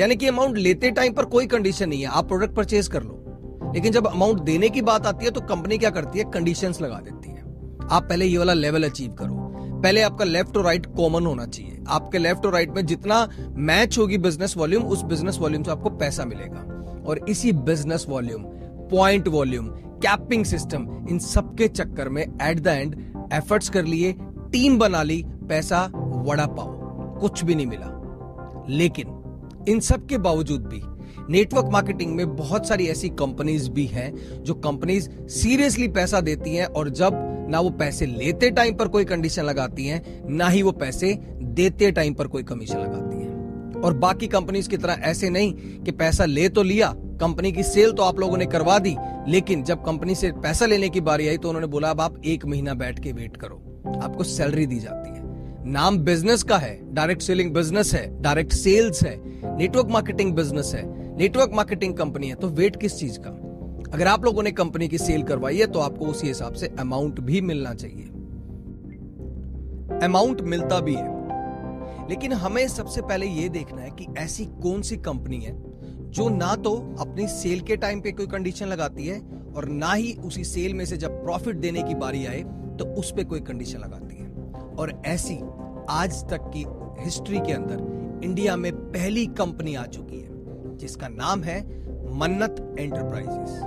यानी 0.00 0.16
कि 0.16 0.26
अमाउंट 0.26 0.58
लेते 0.58 0.90
टाइम 0.90 1.12
पर 1.12 1.24
कोई 1.24 1.46
कंडीशन 1.46 1.88
नहीं 1.88 2.00
है। 2.00 2.06
आप 2.06 2.28
प्रोडक्ट 2.28 2.54
परचेज 2.54 2.88
कर 2.88 3.02
लो। 3.02 3.72
लेकिन 3.74 3.92
जब 3.92 4.06
अमाउंट 4.06 4.40
देने 4.40 4.68
की 4.68 4.82
बात 4.82 5.06
आती 5.06 5.24
है 5.24 5.30
तो 5.30 5.40
कंपनी 5.40 5.78
क्या 5.78 5.90
करती 5.90 6.18
है? 6.18 6.24
कंडीशन 6.24 6.74
लगा 6.82 7.00
देती 7.04 7.30
है। 7.30 7.42
आप 7.90 8.08
पहले 8.08 8.26
ये 8.26 8.38
वाला 8.38 8.52
लेवल 8.52 8.84
अचीव 8.84 9.12
करो। 9.12 9.34
पहले 9.82 10.02
आपका 10.02 10.24
लेफ़्ट 10.24 10.56
और 10.56 10.64
राइट 10.64 10.86
कॉमन 10.86 11.26
होना 11.26 11.46
चाहिए। 11.46 11.78
आपके 11.88 12.18
लेफ़्ट 12.18 12.46
और 12.46 12.52
राइट 12.52 12.70
में 12.70 12.86
जितना 12.86 13.28
मैच 13.52 13.98
होगी 13.98 14.18
बिज़नेस 14.18 14.56
वॉल्यूम 14.56 14.82
उस 14.82 15.02
बिज़नेस 15.02 15.38
वॉल्यूम 15.38 15.62
से 15.62 15.70
आपको 15.70 15.90
पैसा 15.90 16.24
मिलेगा। 16.24 17.04
और 17.06 17.20
इसी 17.28 17.52
business 17.52 18.06
volume 18.08 18.42
point 18.90 19.28
volume 19.28 19.66
capping 20.04 20.44
system 20.44 21.06
इन 21.10 21.18
सबके 21.18 21.68
चक्कर 21.68 22.08
में 22.08 22.22
एट 22.22 22.60
द 22.60 22.66
एंड 22.66 22.96
एफर्ट्स 23.32 23.68
कर 23.68 23.84
लिए 23.84 24.12
टीम 24.52 24.78
बना 24.78 25.02
ली 25.02 25.24
पैसा, 25.48 25.84
वड़ा 26.26 26.46
पाओ 26.48 27.20
कुछ 27.20 27.44
भी 27.44 27.54
नहीं 27.54 27.66
मिला। 27.66 27.94
लेकिन 28.68 29.14
इन 29.68 29.80
सब 29.80 30.06
के 30.06 30.18
बावजूद 30.18 30.66
भी 30.66 30.82
नेटवर्क 31.30 31.66
मार्केटिंग 31.72 32.14
में 32.16 32.36
बहुत 32.36 32.66
सारी 32.68 32.86
ऐसी 32.86 33.08
कंपनीज़ 33.18 33.70
भी 33.70 33.86
हैं 33.86 34.12
जो 34.44 34.54
कंपनीज़ 34.56 35.08
सीरियसली 35.30 35.88
पैसा 35.88 36.20
देती 36.20 36.54
हैं 36.54 36.66
और 36.66 36.88
जब 36.90 37.24
ना 37.50 37.60
वो 37.60 37.70
पैसे 37.70 38.06
लेते 38.06 38.50
टाइम 38.50 38.76
पर 38.76 38.88
कोई 38.88 39.04
कंडीशन 39.04 39.42
लगाती 39.42 39.86
हैं, 39.86 40.22
ना 40.28 40.48
ही 40.48 40.62
वो 40.62 40.72
पैसे 40.72 41.12
देते 41.42 41.90
टाइम 41.90 42.14
पर 42.14 42.26
कोई 42.26 42.42
कमीशन 42.42 42.78
लगाती 42.78 43.16
हैं। 43.16 43.82
और 43.82 43.94
बाकी 43.94 44.26
कंपनीज़ 44.26 44.68
की 44.68 44.76
तरह 44.76 44.98
ऐसे 45.02 45.30
नहीं 45.30 45.52
कि 45.84 45.92
पैसा 45.92 46.24
ले 46.24 46.48
तो 46.48 46.62
लिया 46.62 46.92
कंपनी 47.20 47.52
की 47.52 47.62
सेल 47.62 47.92
तो 47.92 48.02
आप 48.02 48.18
लोगों 48.20 48.36
ने 48.36 48.46
करवा 48.46 48.78
दी, 48.78 48.96
लेकिन 49.28 49.62
जब 49.64 49.84
कंपनी 49.84 50.14
से 50.14 50.30
पैसा 50.32 50.66
लेने 50.66 50.88
की 50.88 51.00
बारी 51.00 51.28
आई 51.28 51.36
तो 51.36 51.48
उन्होंने 51.48 51.66
बोला, 51.66 51.90
अब 51.90 52.00
आप 52.00 52.20
एक 52.24 52.46
महीना 52.46 52.74
बैठ 52.74 53.02
के 53.02 53.12
वेट 53.12 53.36
करो, 53.36 53.56
आपको 54.02 54.24
सैलरी 54.24 54.66
दी 54.66 54.78
जाती 54.78 55.10
है। 55.10 55.17
नाम 55.66 55.98
बिज़नेस 55.98 56.42
का 56.42 56.56
है 56.58 56.94
डायरेक्ट 56.94 57.22
सेलिंग 57.22 57.52
बिज़नेस 57.54 57.94
है 57.94 58.22
डायरेक्ट 58.22 58.52
सेल्स 58.52 59.02
है 59.02 59.16
नेटवर्क 59.56 59.86
मार्केटिंग 59.86 60.34
बिज़नेस 60.34 60.72
है 60.74 61.16
नेटवर्क 61.16 61.50
मार्केटिंग 61.54 61.94
कंपनी 61.94 62.28
है 62.28 62.34
तो 62.34 62.48
वेट 62.48 62.76
किस 62.76 62.98
चीज़ 62.98 63.18
का? 63.20 63.30
अगर 63.94 64.06
आप 64.06 64.24
लोगों 64.24 64.42
ने 64.42 64.52
कंपनी 64.52 64.88
की 64.88 64.98
सेल 64.98 65.22
करवाई 65.22 65.58
है 65.58 65.66
तो 65.66 65.78
आपको 65.78 66.06
उसी 66.06 66.26
हिसाब 66.26 66.52
से 66.52 66.66
अमाउंट 66.80 67.20
भी 67.20 67.40
मिलना 67.40 67.74
चाहिए। 67.74 68.04
अमाउंट 70.04 70.40
मिलता 70.40 70.80
भी 70.80 70.94
है। 70.94 72.08
लेकिन 72.08 72.32
हमें 72.32 72.68
सबसे 72.68 73.02
पहले 73.02 73.26
यह 73.26 73.48
देखना 73.48 73.80
है 73.80 73.90
कि 73.90 74.06
ऐसी 74.18 74.44
कौन 74.62 74.82
सी 74.82 74.96
कंपनी 74.96 75.40
है, 75.40 75.52
जो 76.10 76.28
ना 76.28 76.54
तो 76.56 76.96
अपनी 77.00 77.26
सेल 77.28 77.60
के 77.60 77.76
टाइम 77.76 78.00
पे 78.00 78.12
कोई 78.12 78.26
कंडीशन 78.26 78.66
लगाती 78.66 79.06
है, 79.06 79.20
और 79.56 79.68
ना 79.68 79.92
ही 79.92 80.12
उसी 80.24 80.44
सेल 80.44 80.74
में 80.74 80.84
से 80.84 80.96
जब 80.96 81.22
प्रॉफिट 81.24 81.56
देने 81.56 81.82
की 81.82 81.94
बारी 81.94 82.26
आए 82.26 82.42
तो 82.78 82.84
उस 82.94 83.10
पर 83.10 83.24
कोई 83.24 83.40
कंडीशन 83.40 83.78
लगाती 83.78 84.02
है। 84.02 84.07
और 84.78 84.92
ऐसी 85.06 85.38
आज 85.90 86.22
तक 86.30 86.50
की 86.56 86.64
हिस्ट्री 87.04 87.38
के 87.38 87.52
अंदर 87.52 88.20
इंडिया 88.24 88.56
में 88.56 88.72
पहली 88.74 89.26
कंपनी 89.26 89.74
आ 89.74 89.84
चुकी 89.86 90.20
है, 90.20 90.76
जिसका 90.76 91.08
नाम 91.08 91.42
है 91.42 91.60
मन्नत 92.18 92.76
एंटरप्राइजेस 92.78 93.60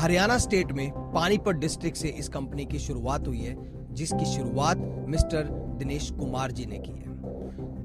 हरियाणा 0.00 0.38
स्टेट 0.38 0.72
में 0.72 0.90
पानीपत 1.12 1.54
डिस्ट्रिक्ट 1.54 1.96
से 1.96 2.08
इस 2.08 2.28
कंपनी 2.28 2.64
की 2.64 2.78
शुरुआत 2.78 3.26
हुई 3.28 3.38
है, 3.38 3.56
जिसकी 3.94 4.24
शुरुआत 4.24 4.78
मिस्टर 5.08 5.48
दिनेश 5.78 6.10
कुमार 6.10 6.52
जी 6.52 6.66
ने 6.66 6.78
की 6.78 6.92
है। 6.92 7.16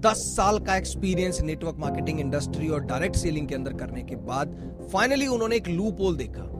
दस 0.01 0.17
साल 0.35 0.59
का 0.59 0.75
एक्सपीरियंस 0.75 1.41
नेटवर्क 1.41 1.77
मार्केटिंग 1.79 2.19
इंडस्ट्री 2.19 2.69
और 2.69 2.83
डायरेक्ट 2.85 3.15
सेलिंग 3.15 3.47
के 3.47 3.55
अंदर 3.55 3.73
करने 3.73 4.03
के 4.03 4.15
बाद 4.15 4.55
फाइनली 4.93 5.27
उन्होंने 5.27 5.55
एक 5.55 5.67
लूप 5.67 6.01
होल 6.01 6.15
देखा। 6.15 6.52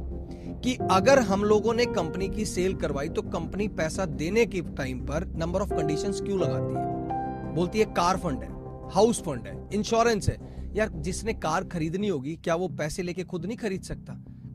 कि 0.64 0.78
अगर 0.92 1.20
हम 1.20 1.44
लोगों 1.44 1.74
ने 1.74 1.86
कंपनी 1.86 2.28
की 2.30 2.46
सेल 2.46 2.74
करवाई 2.74 3.10
तो 3.10 3.22
कंपनी 3.22 3.68
पैसा 3.68 4.06
देने 4.06 4.46
के 4.46 4.62
टाइम 4.78 5.00
पर 5.00 5.26
नंबर 5.36 5.62
ऑफ़ 5.62 5.74
कंडीशंस 5.74 6.22
क्यों 6.22 6.40
लगाती 6.40 6.74
है? 6.74 7.54
बोलती 7.56 7.80
है, 7.80 7.86
कार 7.86 8.18
फंड 8.18 8.44
है, 8.44 8.50
हाउस 8.92 9.22
फंड 9.22 9.48
है, 9.48 9.70
इंश्योरेंस 9.74 10.30
है। 10.30 10.38
यार, 10.76 10.90
जिसने 10.90 11.34
कार 11.34 11.64
खरीदनी 11.64 12.08
होगी, 12.08 12.36
क्या 12.36 12.56
वो 12.56 12.68
पैसे 12.68 13.04
लेके 13.04 13.24
खुद 13.24 13.46
नहीं 13.46 13.58
खरीद 13.58 13.82
सकता? 13.82 14.14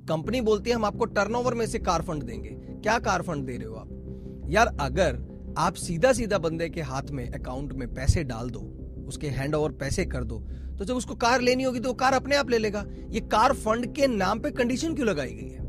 कंपनी 0.08 0.40
बोलती 0.40 0.70
है, 0.70 0.76
हम 0.76 0.84
आपको 0.84 1.04
टर्नओवर 1.04 1.54
में 1.54 1.66
से 1.66 1.78
कार 1.78 2.02
फंड 2.02 2.22
देंगे। 2.22 2.50
क्या 2.82 2.98
कार 2.98 3.22
फंड 3.22 3.46
दे 3.46 3.56
रहे 3.56 3.66
हो 3.66 3.74
आप? 3.74 4.46
यार, 4.50 4.76
अगर 4.80 5.18
आप 5.58 5.74
सीधा 5.74 6.12
सीधा 6.12 6.38
बंदे 6.38 6.68
के 6.68 6.82
हाथ 6.82 7.10
में 7.10 7.28
अकाउंट 7.30 7.72
में 7.72 7.86
पैसे 7.94 8.24
डाल 8.24 8.50
दो, 8.50 8.60
उसके 9.08 9.28
हैंड 9.28 9.54
ओवर 9.54 9.72
पैसे 9.72 10.04
कर 10.04 10.24
दो 10.24 10.38
तो 10.78 10.84
जब 10.84 10.94
उसको 10.94 11.14
कार 11.14 11.40
लेनी 11.40 11.62
होगी 11.62 11.80
तो 11.80 11.88
वो 11.88 11.94
कार 11.94 12.12
अपने 12.12 12.36
आप 12.36 12.50
ले 12.50 12.58
लेगा। 12.58 12.84
ये 13.10 13.20
कार 13.20 13.52
फंड 13.52 13.86
के 13.94 14.06
नाम 14.06 14.40
पे 14.40 14.50
कंडीशन 14.50 14.94
क्यों 14.94 15.06
लगाई 15.08 15.32
गई 15.32 15.48
है? 15.48 15.67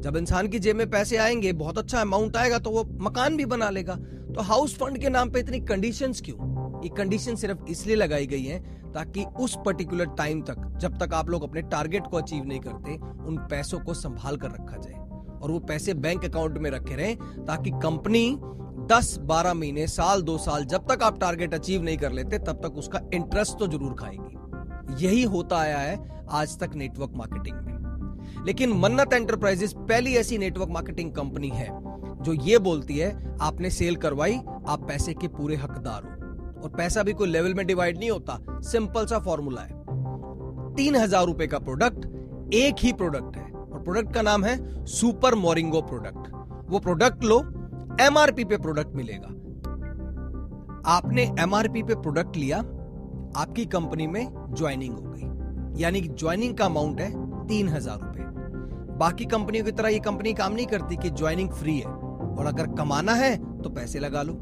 जब 0.00 0.16
इंसान 0.16 0.48
की 0.48 0.58
जेब 0.58 0.76
में 0.76 0.90
पैसे 0.90 1.16
आएँगे, 1.16 1.52
बहुत 1.52 1.78
अच्छा 1.78 2.00
अमाउंट 2.00 2.36
आएगा 2.36 2.58
तो 2.58 2.70
वो 2.70 2.84
मकान 3.00 3.36
भी 3.36 3.44
बना 3.44 3.70
लेगा। 3.70 3.94
तो 4.34 4.42
हाउस 4.42 4.76
फंड 4.76 4.98
के 4.98 5.08
नाम 5.08 5.30
पे 5.30 5.40
इतनी 5.40 5.60
कंडीशंस 5.60 6.20
क्यों? 6.20 6.48
ये 6.82 6.88
कंडीशन 6.88 7.34
सिर्फ़ 7.34 7.64
इसलिए 7.68 7.96
लगाई 7.96 8.26
गई 8.26 8.42
है 8.42 8.58
ताकि 8.92 9.24
उस 9.40 9.58
पर्टिकुलर 9.64 10.06
टाइम 10.06 10.42
तक, 10.42 10.78
जब 10.78 10.98
तक 10.98 11.14
आप 11.14 11.30
लोग 11.30 11.42
अपने 11.42 11.62
टारगेट 11.62 12.06
को 12.06 12.16
अचीव 12.16 12.44
नहीं 12.44 12.60
करते, 12.60 12.94
उन 13.26 13.36
पैसों 13.50 13.78
को 13.78 13.94
संभाल 13.94 14.36
कर 14.36 14.50
रखा 14.50 14.76
जाए। 14.76 14.94
और 15.42 15.50
वो 15.50 15.58
पैसे 15.58 15.94
बैंक 15.94 16.24
अकाउंट 16.24 16.58
में 16.58 16.70
रखे 16.70 16.96
रहे 16.96 17.14
ताकि 17.46 17.70
कंपनी 17.70 18.36
10-12 18.86 19.54
महीने, 19.54 19.86
साल, 19.86 20.22
दो 20.22 20.38
साल, 20.38 20.64
जब 20.64 20.86
तक 20.92 21.02
आप 21.02 21.20
टारगेट 21.20 21.54
अचीव 21.54 21.82
नहीं 21.82 21.96
कर 21.96 22.12
लेते, 22.12 22.38
तब 22.38 22.60
तक 22.62 22.76
उसका 22.76 23.00
इंटरेस्ट 23.14 23.58
तो 23.58 23.66
ज़रूर 23.66 23.94
खाएगी। 23.94 25.06
यही 25.06 25.22
होता 25.22 25.58
आया 25.58 25.78
है 25.78 26.24
आज 26.30 26.58
तक 26.58 26.70
नेटवर्क 26.74 27.12
मार्केटिंग 27.14 27.56
में। 27.56 27.79
लेकिन 28.46 28.72
मन्नत 28.72 29.12
एंटरप्राइजेस 29.12 29.72
पहली 29.72 30.14
ऐसी 30.14 30.38
नेटवर्क 30.38 30.70
मार्केटिंग 30.70 31.12
कंपनी 31.12 31.48
है, 31.48 31.68
जो 32.22 32.32
ये 32.32 32.58
बोलती 32.58 32.98
है, 32.98 33.36
आपने 33.40 33.70
सेल 33.70 33.96
करवाई, 33.96 34.40
आप 34.68 34.84
पैसे 34.88 35.14
के 35.14 35.28
पूरे 35.28 35.56
हकदार 35.56 36.02
हो। 36.02 36.62
और 36.62 36.70
पैसा 36.70 37.02
भी 37.02 37.12
कोई 37.12 37.28
लेवल 37.28 37.54
में 37.54 37.66
डिवाइड 37.66 37.98
नहीं 37.98 38.10
होता, 38.10 38.60
सिंपल 38.60 39.06
सा 39.06 39.18
फॉर्मूला 39.18 39.62
है। 39.62 39.78
तीन 40.74 40.96
हज़ार 40.96 41.26
रुपए 41.26 41.46
का 41.46 41.58
प्रोडक्ट, 41.58 42.06
एक 42.54 42.74
ही 42.78 42.92
प्रोडक्ट 42.92 43.36
है। 43.36 43.50
और 43.52 43.82
प्रोडक्ट 43.82 44.14
का 44.14 44.22
नाम 44.22 44.44
है 44.44 44.84
सुपर 44.86 45.34
मोरिंगो 45.34 45.80
प्रोडक्ट। 45.80 46.30
वो 46.70 46.78
प्रोडक्ट 46.78 47.24
लो, 47.24 47.38
एमआरपी 48.00 48.44
पे 48.44 48.56
प्रोडक्ट 48.56 48.94
मिलेगा। 48.94 49.28
आपने 50.86 51.22
एमआरपी 51.38 51.82
पे 51.82 51.94
प्रोडक्ट 51.94 52.36
लिया, 52.36 52.58
आपकी 53.36 53.64
कंपनी 53.64 54.06
में 54.06 54.26
ज्वाइनिंग 54.50 54.94
हो 54.94 55.02
गई। 55.04 55.82
यानी 55.82 56.00
ज्वाइनिंग 56.00 56.56
का 56.56 56.64
अमाउंट 56.64 57.00
है 57.00 57.19
तीन 57.50 57.68
हज़ार 57.68 57.98
रुपए। 57.98 58.24
बाकी 58.98 59.24
कंपनियों 59.26 59.64
की 59.64 59.72
तरह 59.72 59.88
ये 59.88 59.98
कंपनी 60.00 60.32
काम 60.34 60.52
नहीं 60.54 60.66
करती 60.66 60.96
कि 60.96 61.10
ज्वाइनिंग 61.12 61.50
फ्री 61.52 61.78
है। 61.78 61.86
और 61.86 62.46
अगर 62.46 62.66
कमाना 62.76 63.12
है 63.14 63.36
तो 63.62 63.70
पैसे 63.70 63.98
लगा 63.98 64.22
लो। 64.22 64.32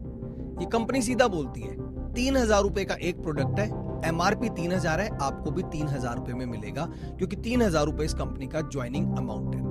ये 0.61 0.67
कंपनी 0.69 1.00
सीधा 1.03 1.29
बोलती 1.29 1.61
है, 1.61 1.77
तीन 2.15 2.37
हज़ार 2.37 2.62
रुपए 2.62 2.85
का 2.85 2.95
एक 3.03 3.23
प्रोडक्ट 3.23 3.61
है 3.61 3.67
एमआरपी 4.09 4.49
तीन 4.50 4.73
हज़ार 4.73 5.00
है, 5.00 5.09
आपको 5.19 5.50
भी 5.50 5.62
तीन 5.65 5.88
हज़ार 5.88 6.17
रुपए 6.17 6.33
में 6.33 6.45
मिलेगा, 6.47 6.85
क्योंकि 7.09 7.37
तीन 7.38 7.62
हज़ार 7.62 7.85
रुपए 7.85 8.05
इस 8.05 8.15
कंपनी 8.15 8.47
का 8.47 8.61
ज्वाइनिंग 8.62 9.17
अमाउंट 9.19 9.55
है। 9.55 9.62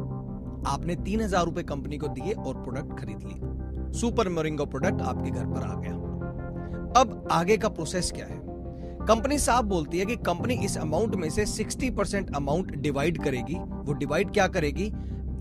आपने 0.67 0.95
तीन 0.97 1.21
हज़ार 1.21 1.45
रुपए 1.45 1.63
कंपनी 1.65 1.97
को 1.97 2.07
दिए 2.09 2.33
और 2.33 2.53
प्रोडक्ट 2.55 2.99
खरीद 2.99 3.23
लिए 3.23 3.91
सुपर 3.93 4.29
मोरिंगो 4.29 4.65
प्रोडक्ट 4.65 5.01
आपके 5.03 5.29
घर 5.31 5.45
पर 5.45 5.63
आ 5.63 5.73
गया। 5.75 5.93
अब 7.01 7.27
आगे 7.31 7.57
का 7.57 7.69
प्रोसेस 7.69 8.11
क्या 8.11 8.25
है? 8.25 8.39
कंपनी 9.07 9.37
साफ़ 9.39 9.65
बोलती 9.65 9.99
है 9.99 10.05
कि 10.05 10.15
कंपनी 10.17 10.53
इस 10.65 10.77
अमाउंट 10.77 11.13
में 11.15 11.29
से 11.29 11.45
60 11.45 11.89
परसेंट 11.97 12.35
अमाउंट 12.35 12.71
डिवाइड 12.77 13.17
करेगी। 13.23 13.53
वो 13.53 13.93
डिवाइड 13.93 14.31
क्या 14.33 14.47
करेगी? 14.47 14.85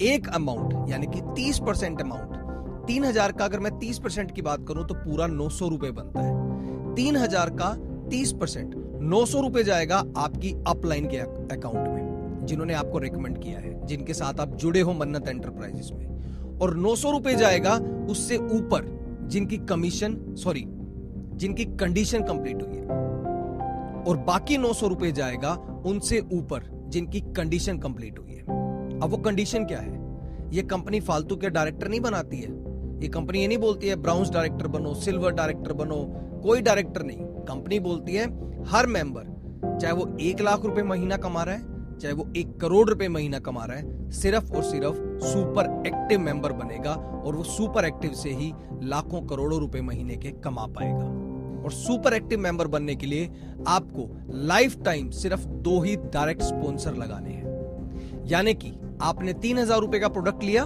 एक 0.02 0.28
अमाउंट 0.28 0.90
यानी 0.90 1.06
कि 1.06 1.20
30 1.36 1.58
परसेंट 1.58 2.00
अमाउंट 2.00 2.84
तीन 2.86 3.04
हज़ार 3.04 3.32
का 3.32 3.44
अगर 3.44 3.60
मैं 3.60 3.70
30 3.78 3.98
परसेंट 3.98 4.30
की 4.34 4.42
बात 4.42 4.66
करूँ 4.68 4.86
तो 4.86 4.94
पूरा 4.96 5.26
नौ 5.26 5.48
सौ 5.48 5.68
रुपए 5.68 5.90
बनता 5.90 6.22
है। 6.22 6.94
तीन 6.94 7.16
हज़ार 7.16 7.50
का 7.52 7.72
30 8.10 8.32
परसेंट 8.32 8.74
नौ 9.02 9.24
सौ 9.26 9.40
रुपए 9.40 9.62
जाएगा 9.62 9.96
आपकी 10.16 10.54
अपलाइन 10.66 11.08
के 11.08 11.18
अकाउंट 11.56 11.88
में, 11.88 12.46
जिन्होंने 12.46 12.74
आपको 12.74 12.98
रिकमेंड 12.98 13.42
किया 13.42 13.58
है, 13.58 13.86
जिनके 13.86 14.14
साथ 14.14 14.40
आप 14.40 14.54
जुड़े 14.56 14.80
हो 14.80 14.92
मन्नत 14.92 15.28
एंटरप्राइजेस 15.28 15.90
में। 15.94 16.58
और 16.60 16.76
नौ 16.76 16.94
सौ 16.96 17.10
रुपए 17.10 17.34
जाएगा 17.34 17.76
उससे 18.10 18.36
ऊपर, 18.36 18.88
जिनकी 19.26 19.58
कमीशन 19.66 20.16
सॉरी 20.36 20.64
जिनकी 21.36 21.64
कंडीशन 21.76 22.22
कंप्लीट 22.22 22.62
हुई 22.62 22.76
है। 22.76 22.84
और 24.06 24.16
बाकी 24.16 24.58
नौ 24.58 24.72
सौ 24.72 24.86
रुपए 24.86 25.12
जाएगा 25.12 25.52
उनसे 25.86 26.20
ऊपर, 26.32 26.84
जिनकी 26.88 27.20
कंडीशन 27.20 27.78
कंप्लीट 27.78 28.18
हुई 28.18 28.32
है। 28.32 28.42
अब 29.00 29.04
वो 29.04 29.16
कंडीशन 29.16 29.64
क्या 29.64 29.78
है? 29.78 30.04
ये 30.52 30.62
कंपनी 30.62 31.00
फालतू 31.00 31.36
के 31.36 31.50
डायरेक्टर 31.50 31.88
नहीं 31.88 32.00
बनाती 32.00 32.36
है? 32.36 32.50
ये 33.02 33.08
कंपनी 33.08 33.40
ये 33.40 33.48
नहीं 33.48 33.58
बोलती 33.58 33.88
है 33.88 33.96
ब्राउन्स 33.96 34.30
डायरेक्टर 34.30 34.66
बनो 34.66 34.94
सिल्वर 34.94 35.32
डायरेक्टर 35.32 35.72
बनो, 35.72 35.96
कोई 36.42 36.60
डायरेक्टर 36.60 37.02
नहीं। 37.02 37.18
कंपनी 37.18 37.78
बोलती 37.80 38.14
है, 38.14 38.26
हर 38.64 38.86
मेंबर 38.86 39.34
चाहे 39.80 39.94
वो 39.94 40.16
एक 40.20 40.40
लाख 40.40 40.64
रुपए 40.64 40.82
महीना 40.82 41.16
कमा 41.16 41.42
रहा 41.42 41.54
है, 41.54 41.98
चाहे 41.98 42.14
वो 42.14 42.32
एक 42.36 42.60
करोड़ 42.60 42.88
रुपए 42.88 43.08
महीना 43.08 43.38
कमा 43.38 43.64
रहा 43.64 43.76
है, 43.76 44.10
सिर्फ़ 44.10 44.52
और 44.52 44.62
सिर्फ़ 44.62 45.18
सुपर 45.18 45.82
एक्टिव 45.86 46.20
मेंबर 46.20 46.52
बनेगा 46.52 46.92
और 46.92 47.36
वो 47.36 47.42
सुपर 47.42 47.84
एक्टिव 47.84 48.12
से 48.12 48.30
ही 48.30 48.52
लाखों 48.82 49.22
करोड़ों 49.22 49.60
रुपए 49.60 49.80
महीने 49.80 50.16
के 50.16 50.30
कमा 50.30 50.66
पाएगा। 50.66 51.25
और 51.66 51.72
सुपर 51.72 52.14
एक्टिव 52.14 52.38
मेंबर 52.40 52.66
बनने 52.68 52.94
के 52.94 53.06
लिए 53.06 53.28
आपको 53.68 54.08
लाइफ 54.46 54.76
टाइम 54.84 55.08
सिर्फ़ 55.12 55.46
दो 55.62 55.80
ही 55.82 55.94
डायरेक्ट 55.96 56.42
स्पॉन्सर 56.42 56.94
लगाने 56.96 57.30
हैं। 57.30 58.24
यानी 58.28 58.54
कि 58.54 58.72
आपने 59.02 59.32
तीन 59.34 59.58
हज़ार 59.58 59.80
रुपए 59.80 59.98
का 59.98 60.08
प्रोडक्ट 60.08 60.44
लिया, 60.44 60.64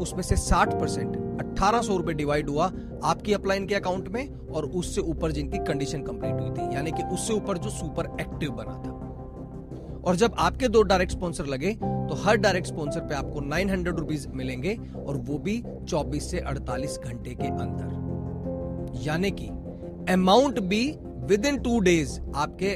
उसमें 0.00 0.22
से 0.22 0.36
साठ 0.38 0.74
परसेंट 0.80 1.16
अट्ठारह 1.40 1.82
सौ 1.82 1.96
रुपए 1.96 2.12
डिवाइड 2.14 2.48
हुआ 2.50 2.64
आपकी 3.04 3.32
अपलाइन 3.32 3.66
के 3.66 3.74
अकाउंट 3.74 4.08
में 4.08 4.28
और 4.48 4.64
उससे 4.72 5.00
ऊपर 5.02 5.32
जिनकी 5.32 5.58
कंडीशन 5.64 6.02
कंप्लीट 6.02 6.40
हुई 6.40 6.50
थी, 6.50 6.74
यानी 6.74 6.90
कि 6.90 7.02
उससे 7.14 7.32
ऊपर 7.34 7.58
जो 7.58 7.70
सुपर 7.70 8.16
एक्टिव 8.20 8.50
बना 8.52 8.76
था। 8.78 8.92
और 10.02 10.16
जब 10.16 10.34
आपके 10.38 10.68
दो 10.68 10.82
डायरेक्ट 10.84 11.12
स्पॉन्सर 11.12 11.46
लगे 11.46 11.72
तो 11.74 12.22
हर 12.24 12.36
डायरेक्ट 12.38 12.66
स्पॉन्सर 12.66 13.00
पे 13.00 13.14
आपको 13.14 13.40
नाइन 13.42 13.70
हंड्रेड 13.70 13.96
रुपीज़ 13.96 14.28
मिलेंगे 14.30 14.76
और 14.98 15.16
वो 15.18 15.38
भी 15.38 15.62
चौबीस 15.88 16.30
से 16.30 16.38
अड़तालीस 16.40 16.98
घंटे 17.04 17.34
के 17.34 17.46
अंदर। 17.48 19.02
यानी 19.02 19.30
कि 19.30 19.48
अमाउंट 20.10 20.58
भी 20.60 20.84
विद 21.28 21.46
इन 21.46 21.58
टू 21.58 21.78
डेज़ 21.80 22.18
आपके 22.36 22.70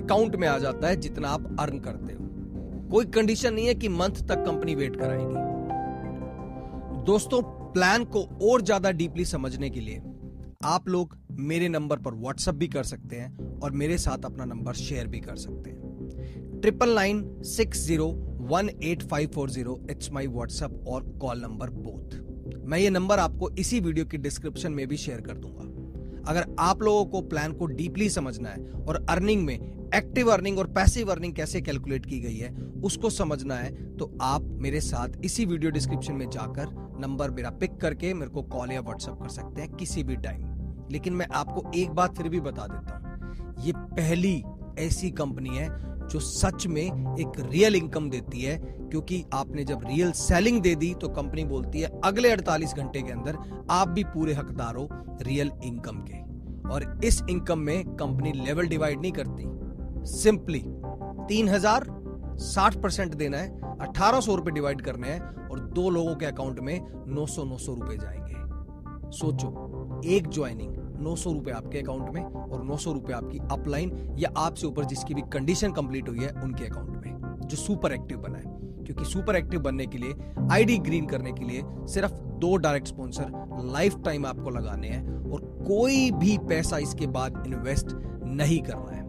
अकाउंट 0.00 0.36
में 0.36 0.46
आ 0.48 0.56
जाता 0.58 0.88
है 0.88 0.96
जितना 0.96 1.28
आप 1.28 1.56
अर्न 1.60 1.78
करते 1.80 2.12
हो। 2.12 2.88
कोई 2.90 3.04
कंडीशन 3.06 3.54
नहीं 3.54 3.66
है 3.66 3.74
कि 3.74 3.88
मंथ 3.90 4.22
तक 4.28 4.44
कंपनी 4.46 4.74
वेट 4.74 4.96
कराएगी। 4.96 5.46
दोस्तों 7.06 7.40
प्लान 7.72 8.04
को 8.06 8.22
और 8.50 8.62
ज़्यादा 8.62 8.90
डीपली 8.92 9.24
समझने 9.24 9.70
के 9.70 9.80
लिए 9.80 10.02
आप 10.66 10.88
लोग 10.88 11.16
मेरे 11.40 11.68
नंबर 11.68 11.96
पर 11.98 12.14
व्हाट्सएप 12.14 12.54
भी 12.54 12.68
कर 12.68 12.82
सकते 12.84 13.16
हैं 13.16 13.58
और 13.60 13.70
मेरे 13.72 13.98
साथ 13.98 14.24
अपना 14.24 14.44
नंबर 14.44 14.74
शेयर 14.76 15.06
भी 15.06 15.20
कर 15.20 15.36
सकते 15.36 15.70
हैं। 15.70 16.60
Triple 16.60 16.94
nine 16.94 17.22
six 17.46 17.84
zero 17.86 18.08
one 18.50 18.70
eight 18.82 19.02
five 19.02 19.30
four 19.34 19.50
zero 19.50 19.78
it's 19.90 20.10
my 20.12 20.26
WhatsApp 20.28 20.84
और 20.88 21.02
कॉल 21.20 21.40
नंबर 21.40 21.70
बोथ 21.70 22.16
मैं 22.64 22.78
ये 22.78 22.90
नंबर 22.90 23.18
आपको 23.18 23.50
इसी 23.50 23.80
वीडियो 23.80 24.04
की 24.04 24.18
डिस्क्रिप्शन 24.18 24.72
में 24.72 24.86
भी 24.88 24.96
शेयर 24.96 25.20
कर 25.20 25.36
दूँगा। 25.36 25.67
अगर 26.28 26.56
आप 26.58 26.82
लोगों 26.82 27.04
को 27.04 27.20
प्लान 27.20 27.52
को 27.52 27.66
डीपली 27.66 28.10
समझना 28.10 28.48
है 28.48 28.70
और 28.72 29.06
अर्निंग 29.10 29.44
में 29.44 29.54
एक्टिव 29.94 30.32
अर्निंग 30.32 30.58
और 30.58 30.66
पैसिव 30.66 31.10
अर्निंग 31.10 31.34
कैसे 31.34 31.60
कैलकुलेट 31.60 32.06
की 32.06 32.20
गई 32.20 32.36
है, 32.36 32.54
उसको 32.84 33.10
समझना 33.10 33.54
है 33.54 33.96
तो 33.96 34.18
आप 34.22 34.42
मेरे 34.42 34.80
साथ 34.80 35.08
इसी 35.24 35.44
वीडियो 35.44 35.70
डिस्क्रिप्शन 35.70 36.12
में 36.12 36.30
जाकर 36.30 36.96
नंबर 37.00 37.30
मेरा 37.30 37.50
पिक 37.50 37.76
करके 37.76 38.14
मेरे 38.14 38.30
को 38.30 38.42
कॉल 38.42 38.72
या 38.72 38.80
व्हाट्सअप 38.80 39.20
कर 39.22 39.28
सकते 39.28 39.62
हैं 39.62 39.72
किसी 39.72 40.04
भी 40.04 40.16
टाइम 40.16 40.44
लेकिन 40.90 41.12
मैं 41.12 41.26
आपको 41.34 41.70
एक 41.74 41.90
बात 41.90 42.16
फिर 42.16 42.28
भी 42.28 42.40
बता 42.40 42.66
देता 42.66 42.96
हूँ, 42.96 43.54
ये 43.64 43.72
पहली 43.76 44.44
ऐसी 44.78 45.10
कंपनी 45.10 45.56
है 45.56 45.87
जो 46.10 46.20
सच 46.20 46.66
में 46.66 46.82
एक 46.82 47.40
रियल 47.40 47.76
इनकम 47.76 48.10
देती 48.10 48.42
है, 48.42 48.56
क्योंकि 48.90 49.24
आपने 49.34 49.64
जब 49.64 49.80
रियल 49.86 50.12
सेलिंग 50.12 50.60
दे 50.62 50.74
दी 50.74 50.94
तो 50.94 51.08
कंपनी 51.08 51.44
बोलती 51.44 51.80
है, 51.80 51.90
अगले 52.04 52.30
48 52.30 52.74
घंटे 52.74 53.02
के 53.02 53.12
अंदर 53.12 53.38
आप 53.70 53.88
भी 53.88 54.04
पूरे 54.04 54.34
हकदार 54.34 54.76
हो 54.76 54.88
रियल 55.22 55.50
इनकम 55.64 56.04
के। 56.08 56.26
और 56.68 57.00
इस 57.04 57.22
इनकम 57.30 57.58
में 57.58 57.84
कंपनी 57.96 58.32
लेवल 58.32 58.66
डिवाइड 58.66 59.00
नहीं 59.00 59.12
करती। 59.12 59.44
सिंपली 60.06 60.62
तीन 61.28 61.48
हज़ार 61.48 61.86
साठ 62.40 62.76
परसेंट 62.76 63.14
देना 63.14 63.36
है, 63.36 63.48
अठारह 63.80 64.20
सौ 64.20 64.34
रुपए 64.34 64.50
डिवाइड 64.50 64.80
करने 64.80 65.08
हैं, 65.08 65.48
और 65.48 65.60
दो 65.60 65.90
लोगों 65.90 66.14
के 66.16 66.26
अकाउंट 66.26 66.60
में 66.60 66.80
नौ 67.06 67.26
सौ 67.26 67.44
नौ 67.44 67.56
सौ 67.58 67.74
रुपए 67.74 67.96
जाएँगे। 67.96 69.10
सोचो, 69.10 70.02
एक 70.04 70.28
ज्वाइनिंग 70.28 70.74
नौ 70.98 71.16
सौ 71.16 71.32
रुपए 71.32 71.50
आपके 71.50 71.78
अकाउंट 71.78 72.10
में 72.10 72.22
और 72.24 72.64
नौ 72.64 72.76
सौ 72.76 72.92
रुपए 72.92 73.12
आपकी 73.12 73.38
अपलाइन 73.52 74.16
या 74.18 74.32
आपसे 74.36 74.66
ऊपर 74.66 74.84
जिसकी 74.84 75.14
भी 75.14 75.22
कंडीशन 75.32 75.72
कंप्लीट 75.72 76.08
हुई 76.08 76.18
है 76.18 76.32
उनके 76.42 76.64
अकाउंट 76.64 77.06
में, 77.06 77.38
जो 77.46 77.56
सुपर 77.56 77.92
एक्टिव 77.92 78.18
बना 78.18 78.38
है। 78.38 78.56
क्योंकि 78.84 79.04
सुपर 79.04 79.36
एक्टिव 79.36 79.60
बनने 79.60 79.86
के 79.86 79.98
लिए 79.98 80.14
आईडी 80.52 80.78
ग्रीन 80.78 81.06
करने 81.06 81.32
के 81.32 81.44
लिए 81.44 81.62
सिर्फ़ 81.86 82.12
दो 82.12 82.56
डायरेक्ट 82.56 82.86
स्पॉन्सर 82.86 83.32
लाइफ 83.72 83.96
टाइम 84.04 84.26
आपको 84.26 84.50
लगाने 84.50 84.88
हैं 84.88 85.32
और 85.32 85.40
कोई 85.68 86.10
भी 86.10 86.38
पैसा 86.38 86.78
इसके 86.78 87.06
बाद 87.06 87.42
इन्वेस्ट 87.46 87.86
नहीं 88.24 88.60
करना 88.62 88.96
है। 88.96 89.02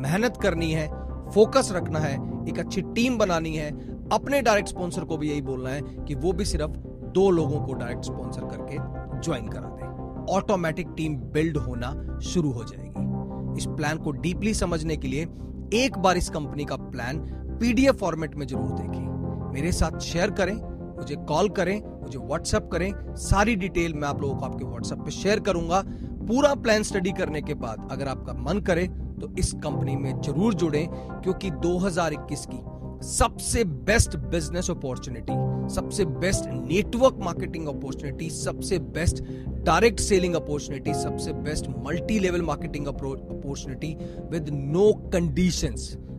मेहनत 0.00 0.36
करनी 0.36 0.72
है 0.72 0.88
फोकस 1.30 1.68
रखना 1.72 1.98
है, 1.98 2.14
एक 2.48 2.58
अच्छी 2.58 2.82
टीम 2.82 3.18
बनानी 3.18 3.54
है, 3.56 3.70
अपने 4.08 4.42
डायरेक्ट 4.42 4.68
स्पॉन्सर 4.68 5.04
को 5.04 5.16
भी 5.16 5.30
यही 5.30 5.42
बोलना 5.42 5.70
है 5.70 5.82
कि 5.82 6.14
वो 6.14 6.32
भी 6.32 6.44
सिर्फ़ 6.44 6.70
दो 7.14 7.30
लोगों 7.30 7.60
को 7.60 7.74
डायरेक्ट 7.74 8.04
स्पॉन्सर 8.04 8.44
करके 8.44 8.78
ज्वाइन 9.20 9.48
करा 9.48 9.68
दे। 9.68 9.83
ऑटोमेटिक 10.30 10.88
टीम 10.96 11.16
बिल्ड 11.32 11.56
होना 11.56 12.18
शुरू 12.24 12.50
हो 12.50 12.64
जाएगी। 12.64 13.58
इस 13.58 13.66
प्लान 13.66 13.98
को 13.98 14.12
डीपली 14.12 14.54
समझने 14.54 14.96
के 14.96 15.08
लिए 15.08 15.26
एक 15.74 15.98
बार 15.98 16.16
इस 16.16 16.28
कंपनी 16.30 16.64
का 16.64 16.76
प्लान 16.76 17.18
पीडीएफ 17.60 17.98
फॉर्मेट 18.00 18.34
में 18.34 18.46
ज़रूर 18.46 18.70
देखें। 18.72 19.52
मेरे 19.52 19.72
साथ 19.72 19.98
शेयर 20.00 20.30
करें, 20.30 20.54
मुझे 20.96 21.16
कॉल 21.28 21.48
करें, 21.48 21.80
मुझे 22.02 22.18
व्हाट्सएप 22.18 22.68
करें। 22.72 22.92
सारी 23.18 23.54
डिटेल 23.56 23.94
मैं 23.94 24.08
आप 24.08 24.20
लोगों 24.20 24.36
को 24.36 24.44
आपके 24.44 24.64
व्हाट्सएप 24.64 24.98
पे 24.98 25.10
शेयर 25.10 25.40
करूँगा। 25.40 25.82
पूरा 26.28 26.54
प्लान 26.56 26.82
स्टडी 26.82 27.12
करने 27.12 27.42
के 27.42 27.54
बाद 27.56 27.88
अगर 27.92 28.08
आपका 28.08 28.32
मन 28.42 28.60
करे 28.60 28.86
तो 29.20 29.34
इस 29.38 29.52
कंपनी 29.54 29.96
में 29.96 30.20
ज़रूर 30.20 30.54
जुड़े, 30.54 30.86
क्योंकि 30.90 31.50
2021 31.52 32.46
की 32.46 32.56
सबसे 33.04 33.62
बेस्ट 33.88 34.16
बिज़नेस 34.30 34.70
अपॉर्चुनिटी 34.70 35.32
सबसे 35.74 36.04
बेस्ट 36.20 36.44
नेटवर्क 36.50 37.16
मार्केटिंग 37.24 37.66
अपॉर्चुनिटी 37.68 38.28
सबसे 38.30 38.78
बेस्ट 38.94 39.22
डायरेक्ट 39.64 40.00
सेलिंग 40.00 40.34
अपॉर्चुनिटी 40.34 40.94
सबसे 40.94 41.32
best 41.42 41.66
multi 41.86 42.18
level 42.18 42.42
marketing 42.42 42.86
opportunity 42.86 43.94
with 44.30 44.48
no 44.52 44.92
condition 45.12 45.74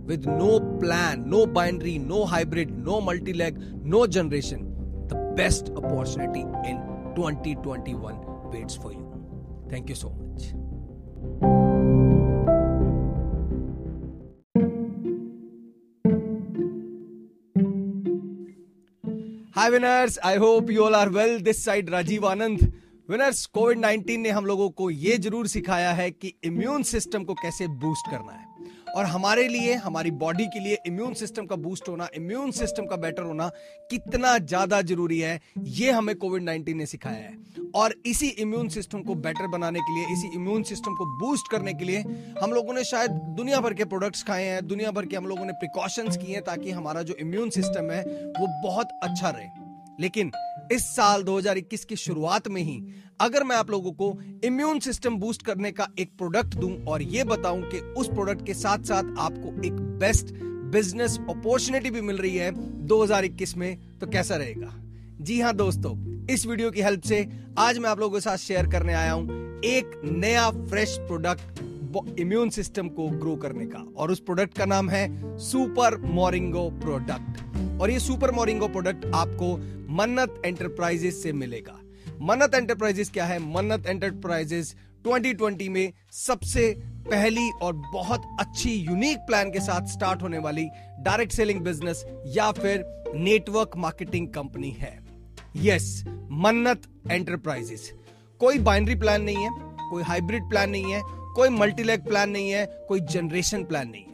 with 0.07 0.27
no 0.27 0.59
plan 0.79 1.23
no 1.29 1.45
binary 1.55 1.97
no 1.99 2.23
hybrid 2.33 2.77
no 2.79 2.99
multi 3.07 3.33
leg 3.33 3.57
no 3.85 4.05
generation 4.07 4.61
the 5.07 5.23
best 5.37 5.69
opportunity 5.71 6.39
in 6.69 6.77
twenty 7.15 7.55
twenty 7.63 7.93
one 7.95 8.67
for 8.83 8.93
you 8.93 9.71
thank 9.71 9.89
you 9.89 9.95
so 9.95 10.09
much 10.09 10.24
hi 19.55 19.69
winners 19.69 20.17
I 20.25 20.37
hope 20.37 20.69
you 20.71 20.81
all 20.83 20.95
are 20.95 21.09
well 21.09 21.39
this 21.41 21.63
side 21.65 21.89
Rajiv 21.89 22.25
Anand 22.27 22.61
winners 23.09 23.45
covid 23.55 23.77
19 23.79 24.17
ने 24.17 24.29
हम 24.29 24.45
लोगों 24.45 24.69
को 24.79 24.89
ये 24.89 25.17
ज़रूर 25.17 25.47
सिखाया 25.47 25.91
है 25.93 26.09
कि 26.11 26.33
immune 26.45 26.83
system 26.83 27.23
को 27.23 27.33
कैसे 27.33 27.67
बूस्ट 27.83 28.09
करना 28.11 28.31
है। 28.31 28.44
और 28.95 29.05
हमारे 29.05 29.47
लिए, 29.47 29.73
हमारी 29.75 30.11
बॉडी 30.13 30.45
के 30.45 30.59
लिए 30.59 30.77
इम्यून 30.87 31.13
सिस्टम 31.13 31.45
का 31.45 31.55
बूस्ट 31.57 31.89
होना 31.89 32.07
इम्यून 32.15 32.51
सिस्टम 32.51 32.85
का 32.85 32.95
बेटर 32.97 33.23
होना 33.23 33.49
कितना 33.89 34.37
ज़्यादा 34.37 34.81
ज़रूरी 34.83 35.19
है, 35.19 35.39
ये 35.57 35.91
हमें 35.91 36.15
कोविड 36.15 36.43
19 36.43 36.73
ने 36.73 36.85
सिखाया 36.85 37.17
है। 37.17 37.37
और 37.75 37.95
इसी 38.05 38.27
इम्यून 38.39 38.69
सिस्टम 38.69 39.01
को 39.01 39.15
बेटर 39.17 39.47
बनाने 39.47 39.79
के 39.79 39.95
लिए, 39.95 40.05
इसी 40.13 40.33
इम्यून 40.35 40.63
सिस्टम 40.63 40.95
को 40.95 41.05
बूस्ट 41.19 41.51
करने 41.51 41.73
के 41.73 41.85
लिए 41.85 42.03
हम 42.41 42.53
लोगों 42.53 42.73
ने 42.73 42.83
शायद 42.83 43.11
दुनिया 43.37 43.59
भर 43.59 43.73
के 43.73 43.85
प्रोडक्ट्स 43.85 44.23
खाए 44.23 44.43
हैं, 44.43 44.65
दुनिया 44.67 44.91
भर 44.91 45.05
के 45.05 45.15
हम 45.15 45.27
लोगों 45.27 45.45
ने 45.45 45.53
प्रिकॉशंस 45.55 46.17
किए 46.17 46.35
हैं 46.35 46.43
ताकि 46.43 46.71
हमारा 46.71 47.01
जो 47.01 47.15
इम्यून 47.19 47.49
सिस्टम 47.51 47.91
है 47.91 48.01
वो 48.39 48.47
बहुत 48.63 48.99
अच्छा 49.03 49.29
रहे। 49.29 49.64
लेकिन 49.99 50.31
इस 50.71 50.95
साल 50.95 51.23
2021 51.23 51.83
की 51.85 51.95
शुरुआत 51.95 52.47
में 52.47 52.61
ही 52.61 52.83
अगर 53.19 53.43
मैं 53.43 53.55
आप 53.55 53.69
लोगों 53.69 53.91
को 53.91 54.19
इम्यून 54.43 54.79
सिस्टम 54.79 55.15
बूस्ट 55.15 55.41
करने 55.41 55.71
का 55.71 55.87
एक 55.99 56.11
प्रोडक्ट 56.17 56.55
दूँ 56.55 56.85
और 56.85 57.01
ये 57.01 57.23
बताऊँ 57.23 57.61
कि 57.61 57.79
उस 57.79 58.07
प्रोडक्ट 58.07 58.45
के 58.45 58.53
साथ 58.53 58.83
साथ 58.83 59.03
आपको 59.19 59.63
एक 59.65 59.73
बेस्ट 59.73 60.33
बिज़नेस 60.71 61.19
अपॉर्चुनिटी 61.29 61.91
भी 61.91 62.01
मिल 62.01 62.17
रही 62.17 62.35
है 62.35 62.51
2021 62.87 63.55
में 63.55 63.99
तो 63.99 64.07
कैसा 64.07 64.35
रहेगा? 64.35 64.73
जी 65.21 65.41
हाँ 65.41 65.55
दोस्तों, 65.55 66.25
इस 66.33 66.45
वीडियो 66.45 66.71
की 66.71 66.81
हेल्प 66.81 67.01
से 67.01 67.29
आज 67.57 67.77
मैं 67.77 67.89
आप 67.89 67.99
लोगों 67.99 68.17
के 68.17 68.21
साथ 68.21 68.37
शेयर 68.37 68.67
करने 68.67 68.93
आया 68.93 69.11
हूँ 69.11 69.25
एक 69.65 70.01
नया 70.03 70.49
फ्रेश 70.51 70.97
प्रोडक्ट 70.99 71.59
इम्यून 72.19 72.49
सिस्टम 72.49 72.87
को 72.89 73.07
ग्रो 73.09 73.35
करने 73.35 73.65
का। 73.65 73.85
और 73.97 74.11
उस 74.11 74.19
प्रोडक्ट 74.19 74.57
का 74.57 74.65
नाम 74.65 74.89
है 74.89 75.37
सुपर 75.37 75.97
मोरिंगो 75.97 76.69
प्रोडक्ट 76.69 77.81
और 77.81 77.91
ये 77.91 77.99
सुपर 77.99 78.31
मोरिंगो 78.31 78.67
प्रोडक्ट 78.67 79.05
आपको 79.05 79.55
मन्नत 79.95 80.41
एंटरप्राइजेस 80.45 81.23
से 81.23 81.33
मिलेगा। 81.33 81.79
मन्नत 82.21 82.55
एंटरप्राइजेस 82.55 83.09
क्या 83.09 83.25
है? 83.25 83.39
मन्नत 83.39 83.87
एंटरप्राइजेस 83.87 84.75
2020 85.03 85.69
में 85.69 85.93
सबसे 86.11 86.73
पहली 87.09 87.49
और 87.61 87.73
बहुत 87.73 88.23
अच्छी 88.39 88.73
यूनिक 88.73 89.17
प्लान 89.17 89.51
के 89.51 89.59
साथ 89.59 89.87
स्टार्ट 89.87 90.21
होने 90.21 90.37
वाली 90.37 90.67
डायरेक्ट 90.99 91.31
सेलिंग 91.31 91.61
बिज़नेस 91.61 92.05
या 92.27 92.51
फिर 92.51 92.85
नेटवर्क 93.15 93.77
मार्केटिंग 93.77 94.27
कंपनी 94.27 94.71
है। 94.71 94.99
यस 95.55 96.03
मन्नत 96.31 96.81
एंटरप्राइजेस 97.11 97.91
कोई 98.39 98.59
बाइनरी 98.59 98.95
प्लान 98.95 99.21
नहीं 99.21 99.37
है, 99.37 99.49
कोई 99.89 100.03
हाइब्रिड 100.03 100.49
प्लान 100.49 100.69
नहीं 100.69 100.93
है 100.93 101.01
कोई 101.35 101.49
मल्टीलेग 101.51 102.03
प्लान 102.03 102.29
नहीं 102.29 102.49
है, 102.49 102.65
कोई 102.87 102.99
जनरेशन 103.01 103.63
प्लान 103.63 103.89
नहीं 103.89 104.03
है। 104.03 104.13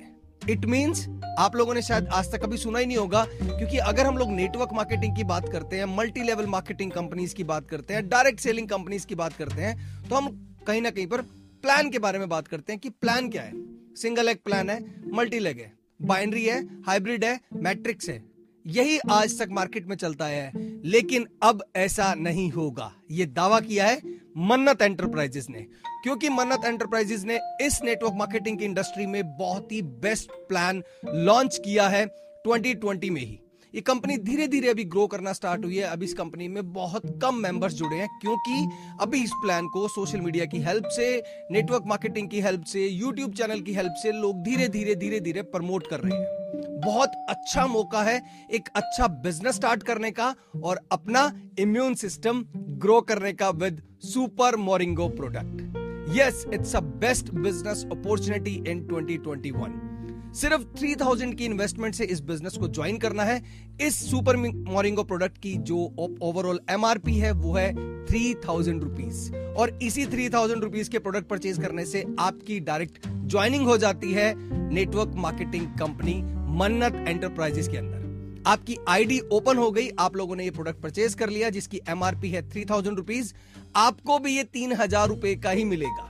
इट 0.50 0.66
मीन्स 0.66 1.08
आप 1.40 1.56
लोगों 1.56 1.74
ने 1.74 1.82
शायद 1.82 2.08
आज 2.10 2.32
तक 2.32 2.42
कभी 2.44 2.58
सुना 2.58 2.80
ही 2.80 2.86
नहीं 2.86 2.98
होगा, 2.98 3.24
क्योंकि 3.26 3.78
अगर 3.80 4.06
हम 4.06 4.18
लोग 4.18 4.32
नेटवर्क 4.32 4.70
मार्केटिंग 4.74 5.16
की 5.16 5.24
बात 5.24 5.50
करते 5.52 5.76
हैं 5.76 5.86
मल्टी 5.88 6.24
लेवल 6.24 6.46
मार्केटिंग 6.48 6.92
कंपनीज़ 6.92 7.36
की 7.36 7.44
बात 7.46 7.68
करते 7.70 7.94
हैं 7.94 8.08
डायरेक्ट 8.10 8.40
सेलिंग 8.40 8.68
कंपनीज़ 8.70 9.06
की 9.08 9.16
बात 9.16 9.34
करते 9.34 9.62
हैं 9.62 10.10
तो 10.10 10.16
हम 10.16 10.30
कहीं 10.68 10.82
ना 10.82 10.90
कहीं 10.90 11.08
पर 11.08 11.22
प्लान 11.64 11.90
के 11.90 12.00
बारे 12.00 12.20
में 12.20 12.28
बात 12.30 12.48
करते 12.48 12.74
हैं 12.74 12.80
कि 12.80 12.90
प्लान 12.92 13.30
क्या 13.30 13.42
है। 13.42 13.52
सिंगल 13.96 14.30
एग 14.30 14.38
प्लान 14.46 14.70
है 14.70 14.80
मल्टी 15.14 15.40
लेग 15.40 15.60
है 15.60 15.72
बाइनरी 16.04 16.46
है 16.46 16.62
हाइब्रिड 16.86 17.26
है 17.26 17.40
मैट्रिक्स 17.56 18.10
है। 18.10 18.24
यही 18.66 18.98
आज 19.12 19.40
तक 19.40 19.50
मार्केट 19.52 19.88
में 19.88 19.96
चलता 19.96 20.26
है, 20.26 20.52
लेकिन 20.86 21.28
अब 21.44 21.64
ऐसा 21.76 22.14
नहीं 22.16 22.50
होगा। 22.52 22.92
ये 23.12 23.26
दावा 23.28 23.60
किया 23.60 23.86
है 23.86 24.02
मन्नत 24.38 24.82
एंटरप्राइजेस 24.82 25.48
ने। 25.50 25.60
क्योंकि 26.04 26.30
मन्नत 26.30 26.62
एंटरप्राइजेस 26.66 27.24
ने 27.24 27.40
इस 27.62 27.82
नेटवर्क 27.84 28.14
मार्केटिंग 28.16 28.60
की 28.60 28.66
इंडस्ट्री 28.66 29.06
में 29.06 29.38
बहुत 29.38 29.72
ही 29.72 29.82
बेस्ट 29.82 30.32
प्लान 30.32 30.84
लॉन्च 31.06 31.58
किया 31.66 31.88
है 31.88 32.06
2020 32.48 33.10
में 33.10 33.22
ही। 33.22 33.40
ये 33.74 33.82
कंपनी 33.82 34.18
धीरे 34.18 34.48
धीरे 34.48 34.70
अभी 34.70 34.84
ग्रो 34.84 35.06
करना 35.08 35.34
स्टार्ट 35.34 35.66
हुई 35.66 35.78
है। 35.78 35.84
अभी 35.84 36.06
इस 36.06 36.14
कंपनी 36.14 36.48
में 36.48 36.72
बहुत 36.74 37.02
कम 37.22 37.36
मेंबर्स 37.36 37.74
जुड़े 37.74 37.98
हैं, 37.98 38.08
क्योंकि 38.22 38.70
अभी 39.02 39.24
इस 39.24 39.32
प्लान 39.36 39.68
को 39.68 39.88
सोशल 39.88 40.22
मीडिया 40.22 40.46
की 40.46 40.60
हेल्प 40.60 40.86
से 40.86 41.06
नेटवर्क 41.52 41.84
मार्केटिंग 41.88 42.30
की 42.30 42.42
हेल्प 42.42 42.64
से 42.64 42.86
यूट्यूब 42.88 43.34
चैनल 43.34 43.62
की 43.62 43.74
हेल्प 43.74 43.94
से 43.98 44.12
लोग 44.12 44.44
धीरे 44.44 44.68
धीरे 44.68 44.96
धीरे 44.96 45.20
धीरे 45.20 45.42
प्रमोट 45.42 45.88
कर 45.88 46.00
रहे 46.00 46.18
हैं। 46.18 46.80
बहुत 46.82 47.12
अच्छा 47.30 47.66
मौका 47.68 48.02
है 48.04 48.22
एक 48.54 48.70
अच्छा 48.76 49.08
बिज़नेस 49.24 49.56
स्टार्ट 49.56 49.84
करने 49.84 50.12
का 50.12 50.34
और 50.64 50.80
अपना 50.92 51.32
इम्यून 51.60 51.94
सिस्टम 51.94 52.44
ग्रो 52.56 53.00
करने 53.02 53.34
का 53.34 53.50
with 53.50 53.82
super 54.04 54.56
Moringo 54.56 55.08
product 55.10 56.18
yes 56.18 56.46
it's 56.54 56.76
a 56.76 56.80
best 56.80 57.34
business 57.34 57.86
opportunity 57.92 58.56
in 58.68 58.88
2021 58.88 59.91
सिर्फ़ 60.34 60.62
3000 60.76 61.34
की 61.36 61.46
इन्वेस्टमेंट 61.46 61.96
से 61.96 62.04
इस 62.06 62.22
बिज़नेस 62.22 62.58
को 62.58 62.68
ज्वाइन 62.68 62.98
करना 62.98 63.24
है। 63.24 63.42
इस 63.82 63.96
सुपर 64.12 64.38
मोरिंगो 64.38 65.04
प्रोडक्ट 65.04 65.38
की 65.38 65.54
जो 65.62 65.78
ओवरऑल 66.00 66.60
एमआरपी 66.70 67.14
है, 67.14 67.32
वो 67.32 67.54
है 67.54 67.74
थ्री 68.06 68.34
थाउज़ेंड 68.46 68.84
रुपीज़ 68.84 69.32
और 69.34 69.78
इसी 69.84 70.06
थ्री 70.06 70.30
थाउज़ेंड 70.30 70.64
रुपीज़ 70.64 70.90
के 70.90 71.00
प्रोडक्ट 71.00 71.28
परचेज 71.28 71.58
करने 71.58 71.86
से 71.86 72.06
आपकी 72.20 72.60
डायरेक्ट 72.60 73.08
ज्वाइनिंग 73.08 73.66
हो 73.68 73.78
जाती 73.78 74.12
है 74.14 74.34
network 74.70 75.14
marketing 75.16 75.68
company 75.80 76.14
Mannat 76.58 76.96
enterprises 77.08 77.68
के 77.68 77.78
अंदर। 77.78 78.00
आपकी 78.48 78.78
आईडी 78.90 79.20
ओपन 79.32 79.58
हो 79.58 79.70
गई, 79.72 79.90
आप 80.00 80.16
लोगों 80.16 80.36
ने 80.36 80.44
ये 80.44 80.52
प्रोडक्ट 80.52 80.82
परचेज 80.82 81.14
कर 81.14 81.30
लिया, 81.30 81.50
जिसकी 81.50 81.82
एमआरपी 81.90 82.30
है 82.30 82.50
थ्री 82.50 82.66
थाउज़ेंड 82.66 82.98
रुपीज़ 82.98 83.34
आपको 83.76 84.20
भी 84.20 84.36
ये 84.38 84.44
तीन 84.44 84.74
हज़ार 84.74 85.08
रुपए 85.08 85.36
का 85.36 85.50
ही 85.50 85.64
मिलेगा। 85.66 86.08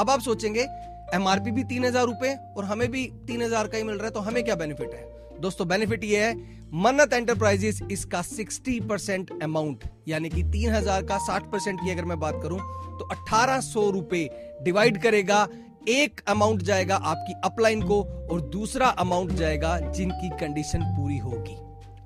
अब 0.00 0.10
आप 0.10 0.20
सोचेंगे 0.20 0.66
एमआरपी 1.14 1.50
भी 1.50 1.64
तीन 1.64 1.84
हज़ार 1.84 2.06
रुपए 2.06 2.34
और 2.56 2.64
हमें 2.64 2.90
भी 2.90 3.04
तीन 3.26 3.42
हज़ार 3.42 3.66
का 3.66 3.76
ही 3.78 3.84
मिल 3.84 3.96
रहा 3.96 4.06
है 4.06 4.10
तो 4.10 4.20
हमें 4.20 4.42
क्या 4.44 4.54
बेनिफिट 4.56 4.94
है? 4.94 5.06
दोस्तों 5.40 5.66
बेनिफिट 5.68 6.04
ये 6.04 6.24
है, 6.24 6.34
मन्नत 6.74 7.12
एंटरप्राइजेस 7.12 7.80
इसका 7.92 8.22
60 8.24 8.80
परसेंट 8.88 9.30
अमाउंट 9.42 9.84
यानी 10.08 10.28
कि 10.30 10.42
तीन 10.44 10.70
हज़ार 10.70 11.02
का 11.02 11.18
60 11.26 11.50
परसेंट 11.52 11.80
की 11.80 11.90
अगर 11.90 12.04
मैं 12.04 12.18
बात 12.20 12.40
करूँ 12.42 12.58
तो 12.98 13.08
अठारह 13.12 13.60
सौ 13.62 13.88
रुपए 13.90 14.28
डिवाइड 14.62 15.02
करेगा, 15.02 15.46
एक 15.88 16.20
अमाउंट 16.28 16.62
जाएगा 16.62 16.96
आपकी 16.96 17.34
अपलाइन 17.44 17.82
को 17.82 18.02
और 18.30 18.40
दूसरा 18.50 18.86
अमाउंट 18.98 19.32
जाएगा 19.32 19.78
जिनकी 19.80 20.28
कंडीशन 20.40 20.82
पूरी 20.96 21.18
होगी। 21.18 21.56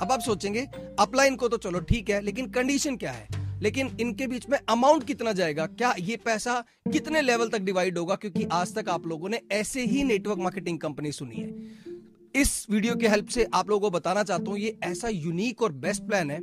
अब 0.01 0.13
आप 0.13 0.21
सोचेंगे 0.21 0.67
अपलाइन 1.01 1.37
को 1.37 1.49
तो 1.49 1.57
चलो 1.59 1.81
ठीक 1.81 2.11
है, 2.11 2.21
लेकिन 2.21 2.51
कंडीशन 2.51 2.97
क्या 2.97 3.13
है? 3.13 3.27
लेकिन 3.63 3.97
इनके 4.01 4.27
बीच 4.27 4.49
में 4.49 4.59
अमाउंट 4.69 5.05
कितना 5.05 5.33
जाएगा? 5.33 5.67
क्या 5.67 5.95
ये 5.99 6.17
पैसा 6.17 6.65
कितने 6.93 7.21
लेवल 7.21 7.49
तक 7.49 7.61
डिवाइड 7.61 7.99
होगा? 7.99 8.15
क्योंकि 8.15 8.45
आज 8.53 8.75
तक 8.75 8.89
आप 8.89 9.07
लोगों 9.07 9.29
ने 9.29 9.41
ऐसे 9.53 9.85
ही 9.85 10.05
नेटवर्क 10.05 10.39
मार्केटिंग 10.39 10.79
कंपनी 10.79 11.13
सुनी 11.13 11.37
है। 11.37 11.55
इस 12.35 12.67
वीडियो 12.71 12.95
के 12.97 13.09
हेल्प 13.09 13.29
से 13.29 13.47
आप 13.55 13.71
लोगों 13.71 13.91
को 13.91 13.99
बताना 13.99 14.23
चाहता 14.23 14.51
हूँ, 14.51 14.59
ये 14.59 14.77
ऐसा 14.83 15.09
यूनिक 15.09 15.63
और 15.63 15.73
बेस्ट 15.73 16.03
प्लान 16.03 16.31
है 16.31 16.41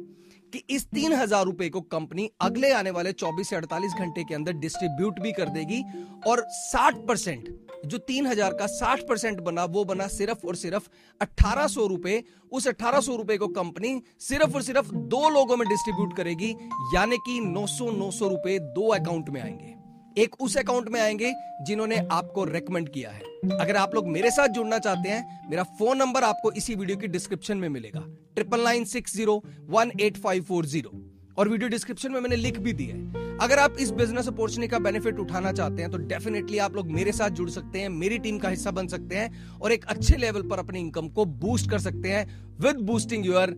कि 0.54 0.62
इस 0.70 0.86
तीन 0.86 1.14
हज़ार 1.14 1.46
रुपए 1.46 1.70
को 1.70 1.82
कंपनी 1.82 2.30
अगले 2.42 2.72
आने 2.72 2.92
वाले 2.92 3.12
24 3.14 3.50
से 3.50 3.56
48 3.56 3.94
घंटे 4.00 4.24
के 4.24 4.36
अंदर 4.36 4.54
डिस्ट्रीब्यूट 4.54 5.20
भी 5.20 5.32
कर 5.32 5.50
देगी 5.50 5.82
और 6.28 6.46
60 6.52 7.06
परसेंट, 7.08 7.50
जो 7.86 7.98
तीन 7.98 8.28
हज़ार 8.28 8.54
का 8.54 8.68
60 8.68 9.08
परसेंट 9.10 9.40
बना, 9.40 9.66
वो 9.66 9.84
बना 9.86 10.08
सिर्फ़ 10.08 10.48
और 10.48 10.56
सिर्फ़ 10.56 10.90
अठारह 11.22 11.68
सौ 11.68 11.88
रुपए। 11.88 12.24
उस 12.52 12.68
अठारह 12.68 13.00
सौ 13.00 13.16
रुपए 13.16 13.38
को 13.38 13.48
कंपनी 13.48 14.02
सिर्फ़ 14.20 14.56
और 14.56 14.62
सिर्फ़ 14.62 14.94
दो 14.94 15.30
लोगों 15.30 15.58
में 15.58 15.68
डिस्ट्रीब्यूट 15.68 16.16
करेगी, 16.18 16.56
यानी 16.96 17.18
कि 17.18 17.40
900 17.40 17.92
900 17.92 18.30
रुपए 18.30 18.60
दो 18.60 18.88
अकाउंट 18.88 19.30
में 19.30 19.42
आएँगे। 19.42 19.76
एक 20.22 20.36
उस 20.42 20.58
अकाउंट 20.58 20.90
में 20.90 21.00
आएँगे 21.02 21.34
जिन्होंने 21.62 21.98
आपको 22.12 22.44
रेकमेंड 22.44 22.90
किया 22.90 23.10
है। 23.10 23.22
अगर 23.60 23.76
आप 23.76 23.96
लोग 23.96 24.08
मेरे 24.08 24.32
साथ 24.32 24.48
जुड़ना 24.48 24.78
चाहते 24.78 25.10
हैं, 25.10 25.50
मेरा 25.50 25.64
फ़ोन 25.64 25.98
नंबर 25.98 26.24
आपको 26.24 26.52
इसी 26.52 26.76
वीडियो 26.76 26.98
की 26.98 27.08
डिस्क्रिप्शन 27.08 27.58
में 27.58 27.70
मिलेगा। 27.70 28.00
Triple 28.40 28.64
nine 28.64 28.86
six 28.88 29.16
zero 29.16 29.42
one 29.70 29.92
eight 30.02 30.18
five 30.18 30.44
four 30.44 30.66
zero 30.68 30.92
और 31.38 31.50
वीडियो 31.50 31.70
डिस्क्रिप्शन 31.70 32.12
में 32.12 32.20
मैंने 32.22 32.36
लिख 32.36 32.58
भी 32.60 32.74
दिया 32.74 32.96
है। 32.96 33.38
अगर 33.42 33.60
आप 33.60 33.76
इस 33.80 33.92
बिज़नेस 33.92 34.28
अपॉर्चुनिटी 34.28 34.68
का 34.68 34.80
बेनिफिट 34.80 35.20
उठाना 35.20 35.52
चाहते 35.52 35.82
हैं 35.82 35.92
तो 35.92 35.98
डेफिनेटली 36.08 36.58
आप 36.60 36.76
लोग 36.76 36.92
मेरे 36.92 37.12
साथ 37.12 37.30
जुड़ 37.32 37.50
सकते 37.50 37.80
हैं, 37.80 37.90
मेरी 37.90 38.18
टीम 38.20 38.38
का 38.40 38.50
हिस्सा 38.50 38.72
बन 38.72 38.88
सकते 38.88 39.16
हैं 39.16 39.60
और 39.60 39.72
एक 39.72 39.86
अच्छे 39.86 40.18
लेवल 40.18 40.42
पर 40.50 40.60
अपनी 40.60 40.80
इनकम 40.80 41.08
को 41.10 41.26
बूस्ट 41.44 41.70
कर 41.72 41.80
सकते 41.80 42.10
हैं 42.10 42.26
with 42.62 42.82
boosting 42.88 43.26
your 43.26 43.56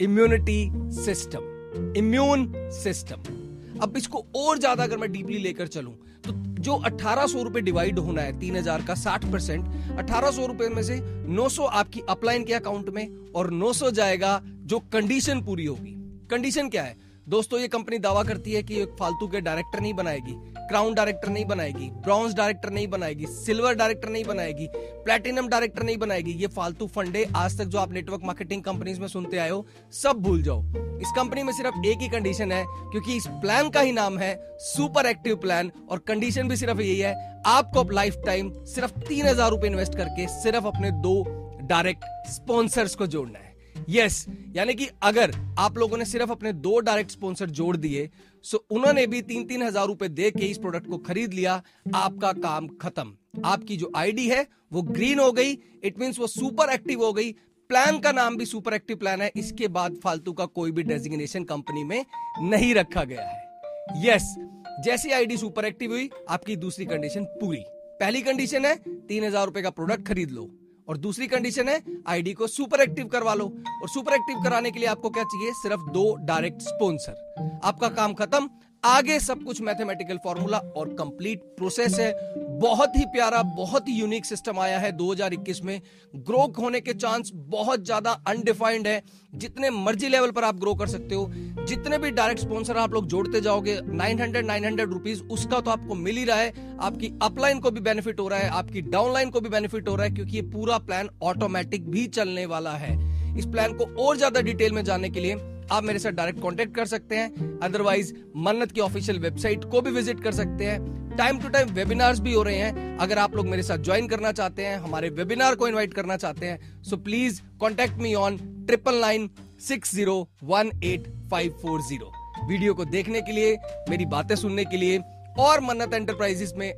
immunity 0.00 0.70
system 1.04 1.92
immune 1.96 2.52
system 2.82 3.80
अब 3.82 3.96
इसको 3.96 4.24
और 4.36 4.58
ज़्यादा 4.58 4.84
अगर 4.84 4.98
मैं 4.98 5.10
डीपली 5.12 5.38
लेकर 5.38 5.66
चलूँ 5.68 5.94
तो 6.26 6.32
जो 6.60 6.74
अठारह 6.76 7.26
सौ 7.26 7.42
रुपए 7.42 7.60
डिवाइड 7.60 7.98
होना 7.98 8.22
है, 8.22 8.38
तीन 8.40 8.56
हज़ार 8.56 8.82
का 8.82 8.94
साठ 8.94 9.24
परसेंट, 9.24 9.64
अठारह 9.98 10.30
सौ 10.30 10.46
रुपए 10.46 10.68
में 10.68 10.82
से 10.82 11.00
नौ 11.28 11.48
सौ 11.48 11.64
आपकी 11.64 12.02
अपलाइन 12.08 12.44
के 12.44 12.54
अकाउंट 12.54 12.88
में 12.88 13.32
और 13.36 13.50
नौ 13.50 13.72
सौ 13.72 13.90
जाएगा 13.90 14.40
जो 14.44 14.78
कंडीशन 14.92 15.40
पूरी 15.42 15.66
होगी। 15.66 15.94
कंडीशन 16.30 16.68
क्या 16.68 16.82
है? 16.82 16.96
दोस्तों, 17.30 17.58
ये 17.60 17.66
कंपनी 17.68 17.98
दावा 17.98 18.22
करती 18.24 18.52
है 18.52 18.62
कि 18.62 18.80
एक 18.82 18.94
फालतू 18.98 19.26
के 19.28 19.40
डायरेक्टर 19.40 19.80
नहीं 19.80 19.92
बनाएगी 19.94 20.32
क्राउन 20.68 20.94
डायरेक्टर 20.94 21.28
नहीं 21.28 21.44
बनाएगी 21.46 21.88
ब्रॉन्ज 22.04 22.34
डायरेक्टर 22.36 22.70
नहीं 22.70 22.86
बनाएगी 22.88 23.26
सिल्वर 23.26 23.74
डायरेक्टर 23.74 24.08
नहीं 24.08 24.24
बनाएगी 24.24 24.66
प्लेटिनम 25.04 25.48
डायरेक्टर 25.48 25.82
नहीं 25.82 25.96
बनाएगी। 25.98 26.32
ये 26.32 26.46
फालतू 26.46 26.86
फंडे 26.86 27.24
आज 27.36 27.58
तक 27.58 27.64
जो 27.64 27.78
आप 27.78 27.92
नेटवर्क 27.92 28.22
मार्केटिंग 28.24 28.62
कंपनीज़ 28.62 29.00
में 29.00 29.06
सुनते 29.08 29.38
आए 29.38 29.50
हो, 29.50 29.66
सब 29.92 30.22
भूल 30.22 30.42
जाओ। 30.42 30.62
इस 30.98 31.12
कंपनी 31.16 31.42
में 31.42 31.52
सिर्फ़ 31.52 31.86
एक 31.86 32.00
ही 32.00 32.08
कंडीशन 32.08 32.52
है, 32.52 32.64
क्योंकि 32.66 33.16
इस 33.16 33.26
प्लान 33.42 33.70
का 33.70 33.80
ही 33.80 33.92
नाम 33.92 34.18
है 34.18 34.34
सुपर 34.64 35.06
एक्टिव 35.06 35.36
प्लान 35.36 35.70
और 35.90 35.98
कंडीशन 36.08 36.48
भी 36.48 36.56
सिर्फ़ 36.56 36.80
यही 36.80 36.98
है, 36.98 37.14
आपको 37.46 37.88
लाइफ 37.90 38.16
टाइम 38.26 38.50
सिर्फ़ 38.66 38.98
तीन 39.00 39.26
हज़ार 39.26 39.50
रुपए 39.50 39.66
इन्वेस्ट 39.66 39.94
करके 39.96 40.26
सिर्फ़ 40.32 40.66
अपने 40.66 40.90
दो 41.00 41.22
डायरेक्ट 41.62 42.28
स्पॉन्सर्स 42.30 42.94
को 42.94 43.06
जोड़ना 43.06 43.38
है। 43.38 43.48
यस 43.88 44.24
yes, 44.26 44.56
यानी 44.56 44.74
कि 44.74 44.88
अगर 45.02 45.32
आप 45.58 45.78
लोगों 45.78 45.98
ने 45.98 46.04
सिर्फ़ 46.04 46.30
अपने 46.30 46.52
दो 46.54 46.78
डायरेक्ट 46.80 47.10
स्पॉन्सर 47.10 47.50
जोड़ 47.50 47.76
दिए 47.76 48.08
सो 48.44 48.64
उन्होंने 48.70 49.06
भी 49.06 49.22
तीन 49.22 49.44
तीन 49.44 49.62
हज़ार 49.62 49.86
रुपए 49.86 50.08
दे 50.10 50.30
के 50.30 50.46
इस 50.46 50.58
प्रोडक्ट 50.58 50.86
को 50.86 50.98
खरीद 51.00 51.34
लिया 51.34 51.62
आपका 51.94 52.32
काम 52.34 52.68
खत्म। 52.82 53.42
आपकी 53.44 53.76
जो 53.76 53.90
आईडी 53.96 54.28
है 54.28 54.46
वो 54.72 54.82
ग्रीन 54.84 55.18
हो 55.18 55.30
गई 55.32 55.58
इट 55.84 55.98
मीन 55.98 56.12
वो 56.18 56.26
सुपर 56.26 56.72
एक्टिव 56.72 57.04
हो 57.04 57.12
गई। 57.12 57.32
प्लान 57.70 57.98
का 57.98 58.12
नाम 58.12 58.36
भी 58.36 58.46
सुपर 58.46 58.74
एक्टिव 58.74 58.96
प्लान 58.96 59.20
है 59.22 59.30
इसके 59.36 59.68
बाद 59.70 59.98
फालतू 60.04 60.32
का 60.32 60.46
कोई 60.46 60.70
भी 60.70 60.82
डेजिग्नेशन 60.84 61.44
कंपनी 61.44 61.84
में 61.84 62.04
नहीं 62.42 62.74
रखा 62.74 63.04
गया 63.04 63.22
है। 63.22 64.04
यस 64.04 64.34
yes, 64.34 64.84
जैसी 64.84 65.10
आईडी 65.12 65.36
सुपर 65.36 65.64
एक्टिव 65.64 65.90
हुई 65.90 66.10
आपकी 66.28 66.56
दूसरी 66.58 66.86
कंडीशन 66.86 67.24
पूरी। 67.36 67.62
पहली 68.00 68.20
कंडीशन 68.22 68.64
है 68.64 68.74
तीन 69.08 69.24
हज़ार 69.24 69.46
रुपए 69.46 69.62
का 69.62 69.70
प्रोडक्ट 69.70 70.06
खरीद 70.08 70.30
लो। 70.30 70.50
और 70.90 70.96
दूसरी 70.96 71.26
कंडीशन 71.26 71.68
है 71.68 71.80
आईडी 72.08 72.32
को 72.32 72.46
सुपर 72.46 72.80
एक्टिव 72.80 73.06
करवा 73.06 73.34
लो। 73.34 73.44
और 73.82 73.88
सुपर 73.88 74.12
एक्टिव 74.12 74.42
कराने 74.44 74.70
के 74.70 74.78
लिए 74.78 74.88
आपको 74.88 75.10
क्या 75.10 75.24
चाहिए? 75.24 75.52
सिर्फ़ 75.52 75.90
दो 75.90 76.14
डायरेक्ट 76.22 76.62
स्पॉन्सर 76.62 77.60
आपका 77.64 77.88
काम 77.90 78.14
खत्म। 78.14 78.48
आगे 78.84 79.18
सब 79.20 79.42
कुछ 79.44 79.60
मैथमेटिकल 79.60 80.18
फॉर्मूला 80.24 80.58
और 80.76 80.88
कंप्लीट 80.88 81.40
प्रोसेस 81.56 81.98
है। 82.00 82.12
बहुत 82.60 82.96
ही 82.96 83.04
प्यारा, 83.04 83.42
बहुत 83.42 83.88
ही 83.88 83.94
यूनिक 83.94 84.24
सिस्टम 84.24 84.58
आया 84.58 84.78
है 84.78 84.90
2021 84.92 85.62
में। 85.62 85.80
ग्रो 86.16 86.40
होने 86.58 86.80
के 86.80 86.94
चांस 86.94 87.30
बहुत 87.34 87.84
ज़्यादा 87.84 88.10
अनडिफाइंड 88.28 88.86
है। 88.86 89.02
जितने 89.32 89.70
मर्ज़ी 89.70 90.08
लेवल 90.08 90.30
पर 90.30 90.44
आप 90.44 90.58
ग्रो 90.60 90.74
कर 90.74 90.86
सकते 90.86 91.14
हो। 91.14 91.26
जितने 91.70 91.98
भी 91.98 92.10
डायरेक्ट 92.10 92.40
स्पॉन्सर 92.40 92.76
आप 92.76 92.94
लोग 92.94 93.06
जोड़ते 93.06 93.40
जाओगे 93.40 93.74
900 93.82 94.42
900 94.44 94.86
रुपीस 94.86 95.20
उसका 95.30 95.58
तो 95.60 95.70
आपको 95.70 95.94
मिल 95.96 96.16
ही 96.16 96.24
रहा 96.24 96.36
है। 96.36 96.78
आपकी 96.80 97.12
अपलाइन 97.22 97.58
को 97.60 97.70
भी 97.70 97.80
बेनिफिट 97.80 98.20
हो 98.20 98.26
रहा 98.28 98.38
है, 98.38 98.48
आपकी 98.50 98.80
डाउनलाइन 98.82 99.30
को 99.30 99.40
भी 99.40 99.48
बेनिफिट 99.48 99.88
हो 99.88 99.94
रहा 99.96 100.06
है, 100.06 100.10
क्योंकि 100.10 100.36
ये 100.36 100.42
पूरा 100.50 100.78
प्लान 100.80 101.08
ऑटोमेटिक 101.22 101.88
भी 101.90 102.06
चलने 102.08 102.46
वाला 102.46 102.72
है। 102.76 102.92
इस 103.38 103.46
प्लान 103.46 103.72
को 103.72 103.84
और 103.98 104.16
ज़्यादा 104.16 104.40
डिटेल 104.40 104.72
में 104.72 104.82
जानने 104.84 105.10
के 105.10 105.20
लिए 105.20 105.36
आप 105.72 105.84
मेरे 105.84 105.98
साथ 105.98 106.12
डायरेक्ट 106.12 106.40
कांटेक्ट 106.42 106.74
कर 106.76 106.86
सकते 106.86 107.16
हैं। 107.16 107.58
अदरवाइज़ 107.60 108.12
मन्नत 108.38 108.72
की 108.72 108.80
ऑफिशियल 108.80 109.18
वेबसाइट 109.18 109.64
को 109.64 109.80
भी 109.80 109.90
विज़िट 109.90 110.22
कर 110.22 110.32
सकते 110.34 110.64
हैं। 110.64 111.16
टाइम 111.16 111.38
टू 111.38 111.48
टाइम 111.48 111.68
वेबिनार्स 111.74 112.20
भी 112.20 112.32
हो 112.32 112.42
रहे 112.42 112.56
हैं। 112.56 112.96
अगर 112.98 113.18
आप 113.18 113.36
लोग 113.36 113.46
मेरे 113.46 113.62
साथ 113.62 113.78
ज्वाइन 113.80 114.08
करना 114.08 114.32
चाहते 114.32 114.64
हैं, 114.64 114.76
हमारे 114.78 115.08
वेबिनार 115.10 115.54
को 115.54 115.68
इनवाइट 115.68 115.94
करना 115.94 116.16
चाहते 116.16 116.46
हैं 116.46 116.82
so 116.82 116.96
please 116.98 117.40
contact 117.60 117.98
me 117.98 118.14
on 118.16 118.36
triple 118.66 119.00
nine 119.00 119.30
six 119.60 119.94
zero 119.94 120.16
one 120.44 120.70
eight 120.84 121.06
five 121.30 121.58
four 121.62 121.80
zero. 121.82 122.12
Video 122.48 122.74
को 122.74 122.84
देखने 122.84 123.20
के 123.22 123.32
लिए, 123.32 123.56
मेरी 123.90 124.04
बातें 124.06 124.34
सुनने 124.36 124.64
के 124.64 124.76
लिए 124.76 124.98
और 125.40 125.60
मन्नत 125.60 125.94
एंटरप्राइजेस 125.94 126.52
में 126.56 126.72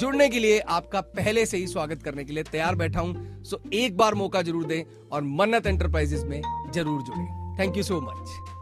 जुड़ने 0.00 0.28
के 0.28 0.38
लिए 0.38 0.58
आपका 0.60 1.00
पहले 1.00 1.44
से 1.46 1.56
ही 1.56 1.66
स्वागत 1.66 2.02
करने 2.02 2.24
के 2.24 2.32
लिए 2.32 2.42
तैयार 2.42 2.74
बैठा 2.74 3.00
हूँ। 3.00 3.42
सो 3.44 3.60
एक 3.72 3.96
बार 3.96 4.14
मौका 4.14 4.42
ज़रूर 4.42 4.66
दें 4.66 4.82
और 5.12 5.22
मन्नत 5.22 5.66
एंटरप्राइजेस 5.66 6.22
में 6.24 6.40
ज़रूर 6.74 7.02
जुड़े। 7.02 7.26
Thank 7.58 7.76
you 7.76 7.82
so 7.82 8.00
much 8.00 8.57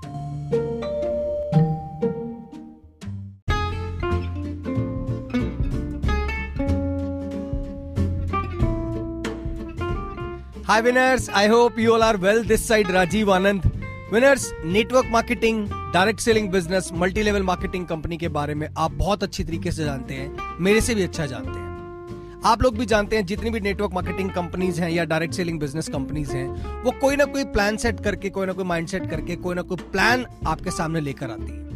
Hi 10.69 10.81
winners, 10.81 11.29
I 11.31 11.47
hope 11.47 11.79
you 11.79 11.93
all 11.95 12.03
are 12.03 12.17
well. 12.17 12.43
This 12.43 12.65
side 12.65 12.89
Rajiv 12.95 13.29
Anand. 13.35 13.67
Winners 14.13 14.45
network 14.65 15.07
marketing 15.11 15.69
direct 15.93 16.21
selling 16.21 16.49
business 16.51 16.91
multi 16.95 17.23
level 17.23 17.43
marketing 17.43 17.87
company 17.87 18.17
के 18.17 18.29
बारे 18.37 18.55
में 18.55 18.67
आप 18.69 18.93
बहुत 18.95 19.23
अच्छी 19.23 19.45
तरीके 19.45 19.73
से 19.73 19.85
जानते 19.85 20.15
हैं 20.15 20.57
मेरे 20.61 20.81
से 20.81 20.95
भी 20.95 21.03
अच्छा 21.03 21.27
जानते 21.27 21.59
हैं 21.59 22.41
आप 22.47 22.63
लोग 22.63 22.77
भी 22.79 22.87
जानते 22.87 23.17
हैं 23.17 23.27
जितनी 23.27 23.51
भी 23.51 23.61
नेटवर्क 23.61 23.93
मार्केटिंग 23.95 24.31
कंपनीज़ 24.31 24.81
हैं 24.81 24.91
या 24.91 25.05
डायरेक्ट 25.05 25.35
सेलिंग 25.35 25.61
बिज़नेस 25.61 25.89
कंपनीज़ 25.89 26.33
हैं 26.37 26.47
वो 26.85 26.91
कोई 27.01 27.17
ना 27.17 27.25
कोई 27.35 27.45
प्लान 27.55 27.77
सेट 27.85 28.01
करके 28.05 28.31
कोई 28.31 28.47
ना 28.47 28.53
कोई 28.53 28.65
माइंड 28.65 28.89
सेट 28.89 29.11
करके 29.11 29.37
कोई 29.47 29.55
ना 29.55 29.63
कोई 29.63 29.91
प्लान 29.93 30.27
आपके 30.47 30.71
सामने 30.79 31.01
लेकर 31.01 31.31
आती 31.31 31.53
है 31.53 31.76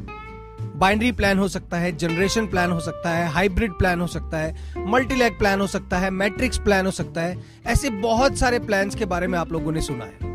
बाइनरी 0.80 1.10
प्लान 1.12 1.38
हो 1.38 1.46
सकता 1.48 1.76
है, 1.76 1.96
जनरेशन 1.96 2.46
प्लान 2.46 2.70
हो 2.70 2.80
सकता 2.80 3.10
है, 3.10 3.28
हाइब्रिड 3.28 3.72
प्लान 3.72 4.00
हो 4.00 4.06
सकता 4.06 4.38
है, 4.38 4.84
मल्टीलैग 4.86 5.38
प्लान 5.38 5.60
हो 5.60 5.66
सकता 5.66 5.98
है, 5.98 6.10
मैट्रिक्स 6.10 6.58
प्लान 6.58 6.86
हो 6.86 6.92
सकता 6.92 7.20
है, 7.20 7.36
ऐसे 7.66 7.90
बहुत 7.90 8.38
सारे 8.38 8.58
प्लान्स 8.58 8.94
के 8.94 9.04
बारे 9.04 9.26
में 9.26 9.38
आप 9.38 9.52
लोगों 9.52 9.72
ने 9.72 9.80
सुना 9.80 10.04
है। 10.04 10.28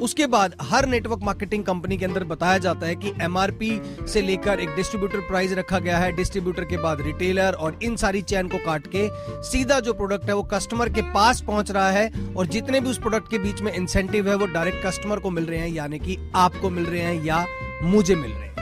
उसके 0.00 0.26
बाद 0.26 0.54
हर 0.62 0.86
नेटवर्क 0.86 1.20
मार्केटिंग 1.22 1.64
कंपनी 1.64 1.96
के 1.98 2.04
अंदर 2.04 2.24
बताया 2.24 2.58
जाता 2.58 2.86
है 2.86 2.94
कि 2.94 3.12
एमआरपी 3.22 3.70
से 4.08 4.20
लेकर 4.22 4.60
एक 4.60 4.74
डिस्ट्रीब्यूटर 4.76 5.20
प्राइस 5.20 5.52
रखा 5.52 5.78
गया 5.78 5.98
है, 5.98 6.12
डिस्ट्रीब्यूटर 6.12 6.64
के 6.64 6.76
बाद 6.76 7.00
रिटेलर 7.00 7.52
और 7.52 7.78
इन 7.82 7.96
सारी 7.96 8.22
चैन 8.22 8.48
को 8.48 8.58
काट 8.58 8.86
के 8.86 9.08
सीधा 9.50 9.80
जो 9.80 9.92
प्रोडक्ट 9.92 10.28
है 10.28 10.34
वो 10.34 10.42
कस्टमर 10.52 10.88
के 10.88 11.02
पास 11.12 11.40
पहुँच 11.40 11.70
रहा 11.70 11.90
है 11.90 12.10
और 12.36 12.46
जितने 12.46 12.80
भी 12.80 12.90
उस 12.90 12.98
प्रोडक्ट 12.98 13.30
के 13.30 13.38
बीच 13.38 13.60
में 13.60 13.72
इंसेंटिव 13.72 14.28
है 14.28 14.36
वो 14.36 14.46
डायरेक्ट 14.46 14.86
कस्टमर 14.86 15.18
को 15.18 15.30
मिल 15.30 15.44
रहे 15.44 15.58
हैं, 15.58 15.68
यानी 15.68 15.98
कि 15.98 16.18
आपको 16.36 16.70
मिल 16.70 16.86
रहे 16.86 17.02
हैं 17.02 17.24
या 17.24 17.44
मुझे 17.82 18.14
मिल 18.14 18.30
रहे 18.30 18.42
हैं। 18.42 18.59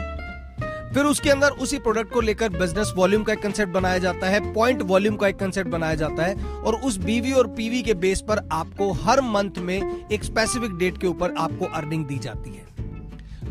फिर 0.98 1.06
उसके 1.06 1.30
अंदर 1.30 1.50
उसी 1.62 1.78
प्रोडक्ट 1.78 2.12
को 2.12 2.20
लेकर 2.20 2.48
बिज़नेस 2.50 2.92
वॉल्यूम 2.96 3.22
का 3.24 3.32
एक 3.32 3.40
कंसेप्ट 3.40 3.72
बनाया 3.72 3.98
जाता 3.98 4.26
है 4.26 4.40
पॉइंट 4.54 4.80
वॉल्यूम 4.82 5.16
का 5.16 5.28
एक 5.28 5.36
कंसेप्ट 5.38 5.70
बनाया 5.70 5.94
जाता 5.94 6.24
है 6.24 6.34
और 6.62 6.74
उस 6.76 6.96
बीवी 6.98 7.32
और 7.32 7.46
पीवी 7.48 7.82
के 7.82 7.94
बेस 7.96 8.20
पर 8.20 8.38
आपको 8.52 8.90
हर 9.02 9.20
मंथ 9.20 9.58
में 9.58 10.08
एक 10.12 10.24
स्पेसिफिक 10.24 10.72
डेट 10.78 10.98
के 10.98 11.06
ऊपर 11.06 11.34
आपको 11.38 11.64
अर्निंग 11.66 12.04
दी 12.06 12.18
जाती 12.18 12.50
है। 12.50 12.66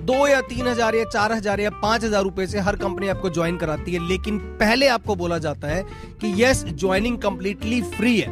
दो 0.01 0.27
या 0.27 0.41
तीन 0.41 0.67
हज़ार 0.67 0.95
या 0.95 1.05
चार 1.05 1.33
हज़ार 1.33 1.59
या 1.59 1.69
पाँच 1.77 2.03
हज़ार 2.03 2.23
रुपए 2.23 2.47
से 2.47 2.59
हर 2.59 2.75
कंपनी 2.75 3.07
आपको 3.07 3.29
ज्वाइन 3.29 3.57
कराती 3.57 3.93
है, 3.93 4.07
लेकिन 4.07 4.39
पहले 4.59 4.87
आपको 4.89 5.15
बोला 5.15 5.37
जाता 5.37 5.67
है 5.67 5.83
कि 6.21 6.33
यस 6.43 6.65
ज्वाइनिंग 6.65 7.17
कंप्लीटली 7.19 7.81
फ्री 7.89 8.19
है। 8.19 8.29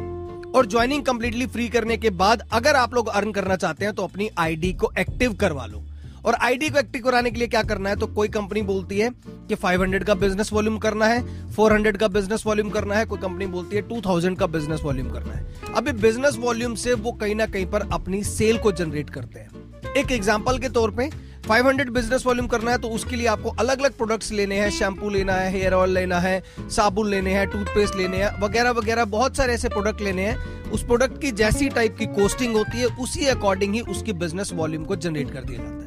और 0.52 0.66
ज्वाइनिंग 0.66 1.04
कंप्लीटली 1.04 1.46
फ्री 1.46 1.68
करने 1.68 1.96
के 1.96 2.10
बाद 2.18 2.48
अगर 2.52 2.76
आप 2.76 2.94
लोग 2.94 3.08
अर्न 3.08 3.32
करना 3.32 3.56
चाहते 3.56 3.84
हैं 3.84 3.94
तो 3.94 4.04
अपनी 4.04 4.30
आईडी 4.38 4.72
को 4.74 4.92
एक्टिव 4.98 5.34
करवा 5.40 5.66
लो। 5.66 5.85
और 6.26 6.34
आईडी 6.34 6.68
को 6.68 6.78
एक्टिव 6.78 7.02
कराने 7.02 7.30
के 7.30 7.38
लिए 7.38 7.48
क्या 7.48 7.62
करना 7.62 7.88
है? 7.88 7.96
तो 7.96 8.06
कोई 8.06 8.28
कंपनी 8.28 8.62
बोलती 8.62 8.98
है 8.98 9.10
कि 9.48 9.54
500 9.56 10.04
का 10.04 10.14
बिज़नेस 10.14 10.52
वॉल्यूम 10.52 10.78
करना 10.78 11.06
है 11.06 11.20
400 11.52 11.96
का 11.96 12.08
बिज़नेस 12.08 12.42
वॉल्यूम 12.46 12.70
करना 12.70 12.94
है, 12.94 13.04
कोई 13.06 13.18
कंपनी 13.18 13.46
बोलती 13.46 13.76
है 13.76 13.82
2000 13.84 14.38
का 14.38 14.46
बिज़नेस 14.48 14.80
वॉल्यूम 14.84 15.10
करना 15.10 15.32
है। 15.32 15.74
अभी 15.74 15.92
बिज़नेस 16.00 16.36
वॉल्यूम 16.38 16.74
से 16.76 16.94
वो 16.96 17.12
कहीं 17.12 17.34
ना 17.34 17.46
कहीं 17.46 17.66
पर 17.66 17.88
अपनी 17.92 18.22
सेल 18.24 18.58
को 18.58 18.72
जनरेट 18.72 19.10
करते 19.10 19.40
हैं। 19.40 19.94
एक 19.96 20.12
एग्ज़ाम्पल 20.12 20.58
के 20.58 20.68
तौर 20.68 20.90
पर 20.90 21.10
500 21.48 21.90
बिज़नेस 21.90 22.26
वॉल्यूम 22.26 22.46
करना 22.46 22.70
है 22.70 22.78
तो 22.78 22.88
उसके 22.88 23.16
लिए 23.16 23.26
आपको 23.26 23.50
अलग 23.50 23.80
अलग 23.80 23.96
प्रोडक्ट्स 23.96 24.32
लेने 24.32 24.58
हैं 24.60 24.70
शैम्पू 24.70 25.10
लेना 25.10 25.32
है 25.32 25.50
हेयर 25.52 25.74
ऑयल 25.74 25.90
लेना 25.90 26.18
है, 26.20 26.42
साबुन 26.70 27.08
लेने 27.10 27.34
हैं 27.34 27.46
टूथपेस्ट 27.46 27.96
लेने 27.96 28.16
हैं, 28.16 28.30
वगैरह 28.40 28.70
वगैरह, 28.72 29.04
बहुत 29.06 29.36
सारे 29.36 29.54
ऐसे 29.54 29.68
प्रोडक्ट 29.68 30.00
लेने 30.00 30.22
हैं। 30.22 30.70
उस 30.70 30.84
प्रोडक्ट 30.84 31.20
की 31.22 31.30
जैसी 31.32 31.68
टाइप 31.70 31.96
की 31.98 32.06
कोस्टिंग 32.14 32.56
होती 32.56 32.78
है, 32.78 32.86
उसी 32.86 33.26
अकॉर्डिंग 33.28 33.74
ही 33.74 33.80
उसकी 33.82 34.12
बिज़नेस 34.14 34.52
वॉल्यूम 34.54 34.84
को 34.84 34.96
जनरेट 34.96 35.30
कर 35.30 35.42
दिया 35.42 35.62
जाता 35.62 35.80
है। 35.80 35.85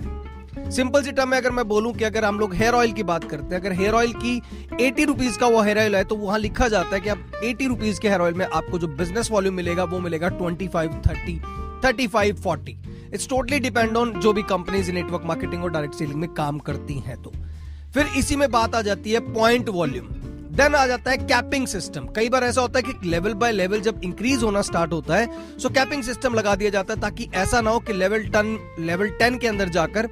सिंपल 0.69 1.03
सी 1.03 1.12
टर्म 1.12 1.29
में 1.29 1.38
अगर 1.38 1.51
मैं 1.51 1.67
बोलूँ 1.67 1.93
कि 1.93 2.03
अगर 2.03 2.25
हम 2.25 2.39
लोग 2.39 2.53
हेयर 2.55 2.73
ऑयल 2.73 2.91
की 2.91 3.03
बात 3.03 3.23
करते 3.23 3.55
हैं, 3.55 3.62
अगर 3.62 3.73
हेयर 3.73 3.93
ऑयल 3.93 4.12
की 4.15 4.41
एटी 4.82 5.03
रुपीज़ 5.03 5.38
का 5.39 5.47
वो 5.47 5.62
हेयर 5.62 5.79
ऑयल 5.79 5.95
है 5.95 6.03
तो 6.03 6.15
वहाँ 6.15 6.39
लिखा 6.39 6.67
जाता 6.67 6.95
है 6.95 7.01
कि 7.01 7.10
आप 7.10 7.41
एटी 7.43 7.67
रुपीज़ 7.67 7.99
के 7.99 8.08
हेयर 8.08 8.21
ऑयल 8.21 8.34
में 8.34 8.45
आपको 8.45 8.79
जो 8.79 8.88
बिज़नेस 8.88 9.32
वॉल्यूम 9.32 9.55
मिलेगा, 9.55 9.84
वो 9.84 9.99
मिलेगा 9.99 10.29
twenty 10.29 10.67
five 10.67 11.01
thirty 11.08 11.39
thirty 11.86 12.08
five 12.08 12.36
forty 12.36 12.77
it's 13.13 13.27
totally 13.29 13.60
depend 13.60 13.97
on 13.97 14.13
जो 14.19 14.34
भी 14.34 14.43
कंपनीज़ 14.43 14.91
नेटवर्क 14.91 15.23
मार्केटिंग 15.25 15.63
और 15.63 15.71
डायरेक्ट 15.71 15.95
सेलिंग 15.95 16.19
में 16.19 16.29
काम 16.34 16.60
करती 16.60 16.99
हैं 16.99 17.21
तो. 17.21 17.32
फिर 17.93 18.08
इसी 18.17 18.36
में 18.36 18.49
बात 18.51 18.75
आ 18.75 18.82
जाती 18.82 19.12
है 19.12 19.19
पॉइंट 19.34 19.69
वॉल्यूम 19.69 20.08
देन 20.55 20.75
आ 20.75 20.86
जाता 20.88 21.12
है 21.12 21.17
कैपिंग 21.17 21.67
सिस्टम 21.67 22.05
कई 22.15 22.29
बार 22.29 22.43
ऐसा 22.43 22.62
होता 22.62 22.79
है 22.79 22.84
कि 22.84 23.10
लेवल 23.10 23.34
बाय 23.34 23.51
लेवल 23.51 23.79
जब 23.82 24.01
इंक्रीज 24.03 24.43
होना 24.43 24.62
स्टार्ट 24.62 24.93
होता 24.93 25.15
है 25.15 25.58
सो 25.60 25.69
कैपिंग 25.69 26.03
सिस्टम 26.03 26.34
लगा 26.34 26.55
दिया 26.55 26.69
जाता 26.69 26.93
है 26.93 26.99
ताकि 27.01 27.29
ऐसा 27.34 27.62
ना 27.62 27.71
हो 27.71 27.79
कि 27.79 27.93
लेवल 27.93 28.27
टन 28.27 28.58
लेवल 28.79 29.10
टेन 29.10 29.38
के 29.38 29.47
अंदर 29.47 29.69
जाकर 29.69 30.10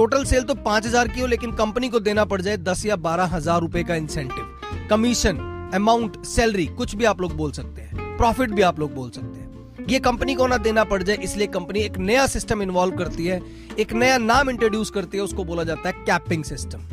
टोटल 0.00 0.22
सेल 0.24 0.42
तो 0.42 0.54
पाँच 0.56 0.86
हज़ार 0.86 1.08
की 1.08 1.20
हो, 1.20 1.26
लेकिन 1.26 1.50
कंपनी 1.52 1.88
को 1.88 1.98
देना 2.00 2.24
पड़ 2.24 2.40
जाए 2.42 2.56
दस 2.58 2.84
या 2.86 2.96
बारह 2.98 3.24
हज़ार 3.26 3.60
रुपए 3.60 3.82
का 3.84 3.94
इंसेंटिव 3.94 4.86
कमीशन 4.90 5.38
अमाउंट 5.74 6.16
सैलरी 6.26 6.64
कुछ 6.68 6.94
भी 6.94 7.04
आप 7.04 7.20
लोग 7.20 7.36
बोल 7.36 7.50
सकते 7.52 7.82
हैं। 7.82 8.16
प्रॉफिट 8.18 8.50
भी 8.50 8.62
आप 8.62 8.78
लोग 8.80 8.94
बोल 8.94 9.10
सकते 9.10 9.40
हैं। 9.40 9.86
ये 9.88 9.98
कंपनी 10.00 10.34
को 10.34 10.46
ना 10.46 10.56
देना 10.58 10.84
पड़ 10.84 11.02
जाए, 11.02 11.16
इसलिए 11.16 11.46
कंपनी 11.48 11.80
एक 11.80 11.98
नया 11.98 12.26
सिस्टम 12.26 12.62
इन्वॉल्व 12.62 12.96
करती 12.96 13.26
है, 13.26 13.40
एक 13.78 13.92
नया 13.94 14.16
नाम 14.18 14.50
इंट्रोड्यूस 14.50 14.90
करती 14.90 15.18
है, 15.18 15.24
उसको 15.24 15.44
बोला 15.44 15.64
जाता 15.64 15.88
है 15.88 16.04
कैपिंग 16.06 16.44
सिस्टम 16.44 16.88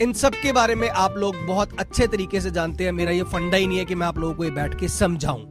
इन 0.00 0.12
सब 0.14 0.40
के 0.42 0.52
बारे 0.52 0.74
में 0.74 0.88
आप 0.88 1.16
लोग 1.18 1.46
बहुत 1.46 1.78
अच्छे 1.80 2.06
तरीके 2.06 2.40
से 2.40 2.50
जानते 2.52 2.84
हैं, 2.84 2.92
मेरा 2.94 3.10
ये 3.12 3.22
फंडा 3.24 3.56
ही 3.56 3.66
नहीं 3.66 3.78
है 3.78 3.84
कि 3.84 3.94
मैं 3.94 4.06
आप 4.06 4.18
लोगों 4.18 4.34
को 4.34 4.44
ये 4.44 4.50
बैठ 4.52 4.80
के 4.80 4.88
समझाऊं। 4.90 5.44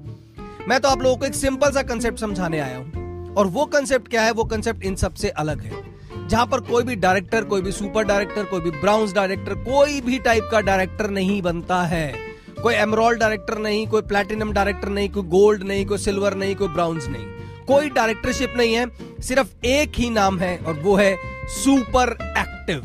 मैं 0.67 0.79
तो 0.79 0.89
आप 0.89 1.01
लोगों 1.01 1.17
को 1.17 1.25
एक 1.25 1.35
सिंपल 1.35 1.71
सा 1.71 1.81
कंसेप्ट 1.85 2.19
समझाने 2.19 2.59
आया 2.59 2.77
हूँ, 2.77 3.33
और 3.33 3.47
वो 3.47 3.65
कंसेप्ट 3.67 4.07
क्या 4.07 4.21
है? 4.21 4.31
वो 4.31 4.43
कंसेप्ट 4.45 4.83
इन 4.83 4.95
सबसे 4.97 5.29
अलग 5.29 5.61
है। 5.61 5.93
जहाँ 6.27 6.45
पर 6.45 6.59
कोई 6.59 6.83
भी 6.83 6.95
डायरेक्टर, 6.95 7.43
कोई 7.43 7.61
भी 7.61 7.71
सुपर 7.71 8.03
डायरेक्टर, 8.03 8.43
कोई 8.43 8.59
भी 8.59 8.71
ब्राउन्स 8.71 9.13
डायरेक्टर, 9.13 9.53
कोई 9.53 10.01
भी 10.01 10.19
टाइप 10.19 10.49
का 10.51 10.61
डायरेक्टर 10.61 11.09
नहीं 11.09 11.41
बनता 11.41 11.83
है। 11.83 12.15
कोई 12.63 12.75
एमरोल्ड 12.75 13.19
डायरेक्टर 13.19 13.57
नहीं, 13.57 13.87
कोई 13.87 14.01
प्लेटिनम 14.01 14.51
डायरेक्टर 14.51 14.89
नहीं, 14.89 15.09
कोई 15.09 15.23
गोल्ड 15.23 15.63
नहीं, 15.63 15.85
कोई 15.85 15.97
सिल्वर 15.97 16.33
नहीं, 16.33 16.55
कोई 16.55 16.67
ब्राउन्स 16.67 17.07
नहीं। 17.07 17.25
कोई 17.67 17.89
डायरेक्टरशिप 17.89 18.53
नहीं 18.57 18.73
है, 18.73 18.85
सिर्फ़ 19.21 19.65
एक 19.65 19.91
ही 19.95 20.09
नाम 20.09 20.39
है 20.39 20.57
और 20.57 20.73
वो 20.73 20.95
है 20.95 21.17
सुपर 21.47 22.17
एक्टिव। 22.37 22.83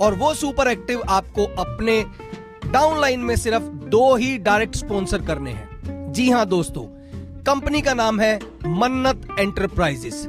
और 0.00 0.14
वो 0.14 0.34
सुपर 0.34 0.68
एक्टिव 0.68 1.02
आपको 1.08 1.44
अपने 1.44 2.06
डाउनलाइन 2.66 3.20
में 3.20 3.36
सिर्फ़ 3.36 3.62
दो 3.62 4.16
ही 4.16 4.38
डायरेक्ट 4.38 4.76
स्पॉन्सर 4.76 5.22
करने 5.22 5.50
हैं। 5.50 6.12
जी 6.12 6.30
हाँ 6.30 6.46
दोस्तों, 6.46 6.82
कंपनी 7.42 7.82
का 7.82 7.94
नाम 7.94 8.20
है 8.20 8.40
मन्नत 8.66 9.40
एंटरप्राइजेस। 9.40 10.28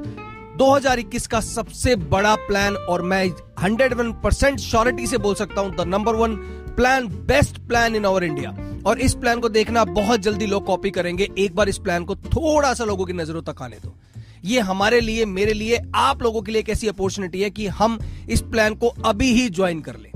2021 0.58 1.26
का 1.28 1.39
सबसे 1.39 1.96
बड़ा 1.96 2.36
प्लान 2.36 2.76
और 2.76 3.02
मैं 3.02 3.24
101 3.26 4.12
परसेंट 4.24 4.60
श्योरिटी 4.60 5.08
से 5.08 5.18
बोल 5.18 5.36
सकता 5.36 5.62
हूँ 5.62 5.76
the 5.76 5.82
number 5.82 6.15
one 6.15 6.36
plan 6.76 7.08
best 7.08 7.58
plan 7.58 7.96
in 7.96 8.06
our 8.06 8.24
India 8.24 8.56
और 8.86 9.00
इस 9.00 9.13
प्लान 9.13 9.39
को 9.39 9.50
देखना 9.50 9.84
बहुत 9.84 10.20
जल्दी 10.20 10.46
लोग 10.46 10.65
कॉपी 10.65 10.91
करेंगे। 10.91 11.30
एक 11.38 11.56
बार 11.56 11.70
इस 11.70 11.78
प्लान 11.78 12.06
को 12.06 12.15
थोड़ा 12.15 12.74
सा 12.74 12.86
लोगों 12.86 13.06
की 13.06 13.13
नज़रों 13.13 13.41
तक 13.41 13.62
आने 13.62 13.76
दो। 13.76 13.96
ये 14.46 14.60
हमारे 14.60 15.02
लिए, 15.02 15.26
मेरे 15.26 15.54
लिए, 15.54 15.80
आप 15.96 16.24
लोगों 16.24 16.41
के 16.41 16.52
लिए 16.52 16.62
एक 16.62 16.70
ऐसी 16.70 16.88
अपॉर्चुनिटी 16.88 17.41
है 17.41 17.50
कि 17.50 17.68
हम 17.68 18.00
इस 18.30 18.41
प्लान 18.41 18.76
को 18.76 18.88
अभी 18.88 19.32
ही 19.32 19.50
ज्वाइन 19.50 19.82
कर 19.82 19.96
लें। 19.96 20.12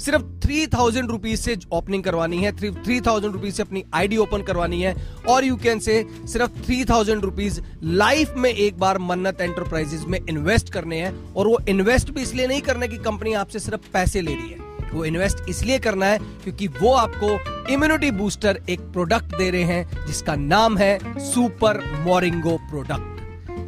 सिर्फ़ 0.00 0.22
थ्री 0.42 0.66
थाउज़ेंड 0.66 1.10
रुपीज़ 1.10 1.40
से 1.40 1.56
ओपनिंग 1.72 2.04
करवानी 2.04 2.36
है, 2.38 2.52
थ्री 2.54 3.00
थाउज़ेंड 3.00 3.32
रुपीज़ 3.32 3.54
से 3.54 3.62
अपनी 3.62 3.84
आईडी 3.94 4.16
ओपन 4.16 4.42
करवानी 4.42 4.80
है, 4.82 4.94
और 5.28 5.44
यू 5.44 5.56
कैन 5.56 5.78
से 5.78 6.04
सिर्फ़ 6.28 6.62
थ्री 6.64 6.84
थाउज़ेंड 6.84 7.24
रुपीज़ 7.24 7.60
लाइफ 7.84 8.34
में 8.36 8.50
एक 8.50 8.78
बार 8.78 8.98
मन्नत 9.00 9.40
एंटरप्राइजेस 9.40 10.04
में 10.08 10.18
इन्वेस्ट 10.20 10.72
करने 10.72 11.00
हैं, 11.00 11.14
और 11.34 11.46
वो 11.46 11.58
इन्वेस्ट 11.68 12.10
भी 12.10 12.22
इसलिए 12.22 12.46
नहीं 12.46 12.62
करना 12.62 12.86
कि 12.86 12.98
कंपनी 13.00 13.32
आपसे 13.34 13.58
सिर्फ़ 13.58 13.92
पैसे 13.92 14.20
ले 14.20 14.34
रही 14.34 14.50
है। 14.50 14.68
वो 14.92 15.04
इन्वेस्ट 15.04 15.48
इसलिए 15.48 15.78
करना 15.78 16.06
है 16.06 16.18
क्योंकि 16.18 16.66
वो 16.80 16.92
आपको 16.94 17.28
इम्यूनिटी 17.72 18.10
बूस्टर 18.12 18.60
एक 18.70 18.80
प्रोडक्ट 18.92 19.36
दे 19.36 19.50
रहे 19.50 19.62
हैं, 19.64 20.06
जिसका 20.06 20.34
नाम 20.36 20.78
है 20.78 20.98
super 21.26 21.80
Moringo 22.04 22.56
product 22.70 23.19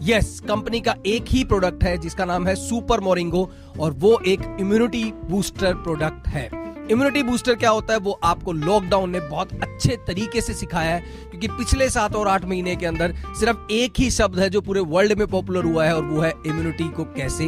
yes 0.02 0.40
company 0.40 0.80
का 0.80 0.94
एक 1.06 1.24
ही 1.28 1.44
प्रोडक्ट 1.44 1.84
है, 1.84 1.96
जिसका 1.98 2.24
नाम 2.24 2.46
है 2.46 2.54
सुपर 2.58 3.00
मोरिंगो 3.00 3.50
और 3.80 3.92
वो 3.92 4.18
एक 4.26 4.56
इम्यूनिटी 4.60 5.04
बूस्टर 5.30 5.74
प्रोडक्ट 5.74 6.26
है। 6.28 6.50
इम्यूनिटी 6.90 7.22
बूस्टर 7.22 7.54
क्या 7.54 7.70
होता 7.70 7.92
है? 7.92 7.98
वो 7.98 8.18
आपको 8.24 8.52
लॉकडाउन 8.52 9.10
ने 9.10 9.20
बहुत 9.20 9.52
अच्छे 9.54 9.96
तरीके 10.06 10.40
से 10.40 10.54
सिखाया 10.54 10.94
है, 10.94 11.00
क्योंकि 11.30 11.48
पिछले 11.48 11.88
सात 11.90 12.16
और 12.16 12.28
आठ 12.28 12.44
महीने 12.44 12.74
के 12.76 12.86
अंदर 12.86 13.14
सिर्फ़ 13.40 13.72
एक 13.72 13.92
ही 13.98 14.10
शब्द 14.10 14.38
है 14.38 14.48
जो 14.50 14.60
पूरे 14.60 14.80
वर्ल्ड 14.80 15.18
में 15.18 15.26
पॉपुलर 15.26 15.64
हुआ 15.64 15.84
है, 15.84 15.94
और 15.96 16.04
वो 16.04 16.20
है 16.20 16.32
इम्यूनिटी 16.46 16.88
को 16.88 17.04
कैसे 17.16 17.46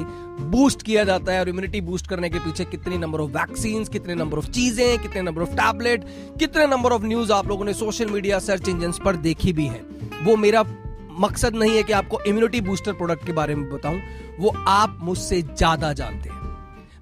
बूस्ट 0.51 0.83
किया 0.83 1.05
जाता 1.05 1.33
है, 1.33 1.40
और 1.40 1.49
इम्यूनिटी 1.49 1.81
बूस्ट 1.81 2.07
करने 2.07 2.29
के 2.29 2.38
पीछे 2.38 2.64
कितनी 2.64 2.99
नंबर 2.99 3.20
ऑफ़ 3.20 3.31
वैक्सीन 3.31 3.85
कितने 3.85 4.14
नंबर 4.14 4.38
ऑफ़ 4.38 4.51
चीज़ें, 4.51 4.99
कितने 4.99 5.23
नंबर 5.23 5.42
ऑफ़ 5.42 5.51
टैबलेट 5.53 6.05
कितने 6.38 6.66
नंबर 6.66 6.92
ऑफ़ 6.92 7.05
न्यूज़ 7.05 7.33
आप 7.33 7.49
लोगों 7.49 7.64
ने 7.64 7.75
सोशल 7.75 8.11
मीडिया 8.11 8.38
सर्च 8.38 8.68
इंजन 8.68 8.92
पर 9.05 9.16
देखी 9.18 9.53
भी 9.53 9.66
है। 9.66 9.85
वो 10.23 10.37
मेरा 10.37 10.62
मकसद 11.18 11.55
नहीं 11.55 11.77
है 11.77 11.83
कि 11.83 11.92
आपको 11.92 12.20
इम्यूनिटी 12.27 12.61
बूस्टर 12.61 12.92
प्रोडक्ट 12.92 13.27
के 13.27 13.33
बारे 13.33 13.55
में 13.55 13.68
बताऊँ, 13.70 14.00
वो 14.40 14.55
आप 14.68 14.98
मुझसे 15.03 15.40
ज़्यादा 15.42 15.92
जानते 15.92 16.29
हैं। 16.29 16.42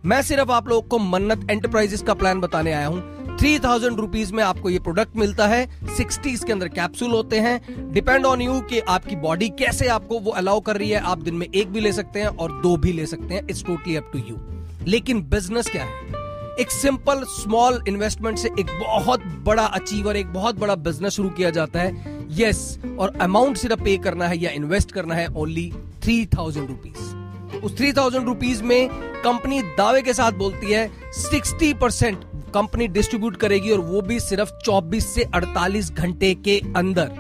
मैं 0.07 0.21
सिर्फ़ 0.23 0.51
आप 0.51 0.69
लोगों 0.69 0.89
को 0.89 0.99
मन्नत 0.99 1.51
एंटरप्राइजेस 1.51 2.03
का 2.03 2.15
प्लान 2.15 2.41
बताने 2.41 2.73
आया 2.73 2.87
हूँ। 2.87 3.37
थ्री 3.39 3.59
थाउज़ेंड 3.59 4.01
रुपीज़ 4.01 4.33
में 4.33 4.43
आपको 4.45 4.71
ये 4.71 4.79
प्रोडक्ट 4.79 5.17
मिलता 5.17 5.47
है। 5.47 5.67
सिक्सटी 5.97 6.31
इसके 6.31 6.53
अंदर 6.53 6.69
कैप्सूल 6.69 7.11
होते 7.11 7.39
हैं। 7.41 7.93
डिपेंड 7.93 8.27
ऑन 8.27 8.41
यू 8.43 8.61
कि 8.61 8.81
आपकी 8.81 9.17
बॉडी 9.17 9.49
कैसे 9.59 9.89
आपको 9.89 10.19
वो 10.21 10.31
अलाउ 10.33 10.61
कर 10.61 10.77
रही 10.77 10.91
है। 10.91 11.01
आप 11.03 11.19
दिन 11.19 11.35
में 11.35 11.47
एक 11.47 11.73
भी 11.73 11.81
ले 11.81 11.93
सकते 11.93 12.21
हैं 12.21 12.27
और 12.29 12.61
दो 12.63 12.77
भी 12.77 12.93
ले 12.93 13.07
सकते 13.07 13.35
हैं। 13.35 13.43
It's 13.43 13.65
totally 13.65 13.97
up 13.97 14.11
to 14.13 14.19
you 14.19 14.39
लेकिन 14.87 15.23
बिज़नेस 15.23 15.71
क्या 15.71 15.85
है? 15.85 16.12
एक 16.61 16.71
सिंपल 16.71 17.23
स्मॉल 17.25 17.83
इन्वेस्टमेंट 17.89 18.39
से 18.39 18.49
एक 18.61 18.67
बहुत 18.81 19.23
बड़ा 19.45 19.65
अचीवर 19.65 20.17
एक 20.17 20.33
बहुत 20.33 20.59
बड़ा 20.59 20.75
बिज़नेस 20.75 21.13
शुरू 21.13 21.29
किया 21.29 21.51
जाता 21.51 21.81
है। 21.81 22.27
यस 22.31 22.79
yes, 22.79 22.99
और 22.99 23.17
अमाउंट 23.21 23.57
सिर्फ़ 23.57 23.83
पे 23.83 23.97
करना 23.97 24.27
है 24.29 24.39
या 24.39 24.51
इन्वेस्ट 24.51 24.93
करना 24.93 25.15
है 25.15 25.27
ओनली 25.27 25.73
थ्री 26.03 26.27
थाउज़ेंड 26.27 26.69
रुपीज़ 26.69 27.57
उस 27.59 27.77
थ्री 27.77 27.93
थाउज़ेंड 27.93 28.27
रुपीज़ 28.27 28.63
में 28.63 28.89
कंपनी 29.25 29.63
दावे 29.63 30.03
के 30.03 30.15
साथ 30.15 30.33
बोलती 30.33 30.73
है 30.73 30.91
सिक्सटी 31.13 31.75
परसेंट 31.75 32.25
कंपनी 32.55 32.89
डिस्ट्रीब्यूट 32.89 33.37
करेगी 33.37 33.71
और 33.71 33.81
वो 33.81 34.01
भी 34.03 34.21
सिर्फ़ 34.21 34.51
24 34.67 35.07
से 35.07 35.25
48 35.35 35.93
घंटे 35.93 36.35
के 36.35 36.61
अंदर। 36.77 37.11